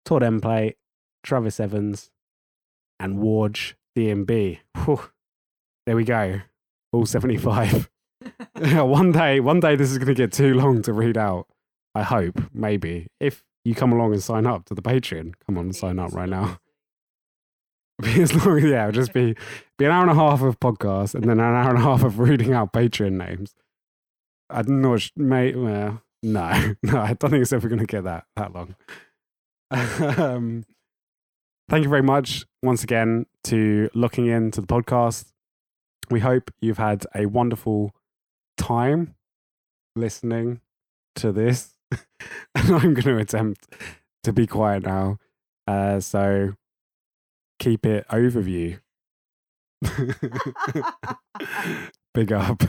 Todd 0.06 0.22
Emplate, 0.22 0.76
Travis 1.22 1.60
Evans, 1.60 2.10
and 2.98 3.18
Warge 3.18 3.74
DMB. 3.94 4.60
Whew. 4.84 5.10
There 5.84 5.94
we 5.94 6.04
go. 6.04 6.40
All 6.90 7.04
75. 7.04 7.90
one 8.56 9.12
day, 9.12 9.40
one 9.40 9.60
day 9.60 9.76
this 9.76 9.90
is 9.90 9.98
going 9.98 10.08
to 10.08 10.14
get 10.14 10.32
too 10.32 10.54
long 10.54 10.80
to 10.82 10.94
read 10.94 11.18
out. 11.18 11.48
I 11.94 12.02
hope, 12.02 12.40
maybe. 12.54 13.08
If 13.20 13.44
you 13.62 13.74
come 13.74 13.92
along 13.92 14.14
and 14.14 14.22
sign 14.22 14.46
up 14.46 14.64
to 14.66 14.74
the 14.74 14.80
Patreon, 14.80 15.34
come 15.44 15.58
on 15.58 15.66
and 15.66 15.76
sign 15.76 15.98
up 15.98 16.14
right 16.14 16.28
now. 16.28 16.58
Be 18.02 18.22
as 18.22 18.34
long, 18.34 18.58
yeah, 18.66 18.88
it'll 18.88 18.92
just 18.92 19.14
be 19.14 19.34
be 19.78 19.86
an 19.86 19.90
hour 19.90 20.02
and 20.02 20.10
a 20.10 20.14
half 20.14 20.42
of 20.42 20.60
podcast 20.60 21.14
and 21.14 21.24
then 21.24 21.40
an 21.40 21.40
hour 21.40 21.70
and 21.70 21.78
a 21.78 21.82
half 21.82 22.02
of 22.02 22.18
reading 22.18 22.52
out 22.52 22.74
Patreon 22.74 23.12
names. 23.12 23.54
I'm 24.50 24.82
not, 24.82 25.10
mate. 25.16 25.56
Well, 25.56 26.02
no, 26.22 26.74
no, 26.82 26.98
I 26.98 27.14
don't 27.14 27.30
think 27.30 27.42
it's 27.42 27.52
ever 27.52 27.68
going 27.68 27.80
to 27.80 27.86
get 27.86 28.04
that 28.04 28.24
that 28.36 28.52
long. 28.52 28.74
um, 29.70 30.64
thank 31.68 31.84
you 31.84 31.90
very 31.90 32.02
much 32.02 32.44
once 32.62 32.84
again 32.84 33.26
to 33.44 33.90
looking 33.94 34.26
into 34.26 34.60
the 34.60 34.66
podcast. 34.66 35.32
We 36.10 36.20
hope 36.20 36.52
you've 36.60 36.78
had 36.78 37.04
a 37.14 37.26
wonderful 37.26 37.92
time 38.56 39.14
listening 39.96 40.60
to 41.16 41.32
this. 41.32 41.74
and 42.54 42.70
I'm 42.70 42.94
going 42.94 43.16
to 43.16 43.18
attempt 43.18 43.66
to 44.24 44.32
be 44.32 44.46
quiet 44.46 44.84
now. 44.84 45.18
Uh, 45.66 46.00
so 46.00 46.54
keep 47.58 47.84
it 47.86 48.06
overview. 48.08 48.80
Big 52.14 52.32
up. 52.32 52.62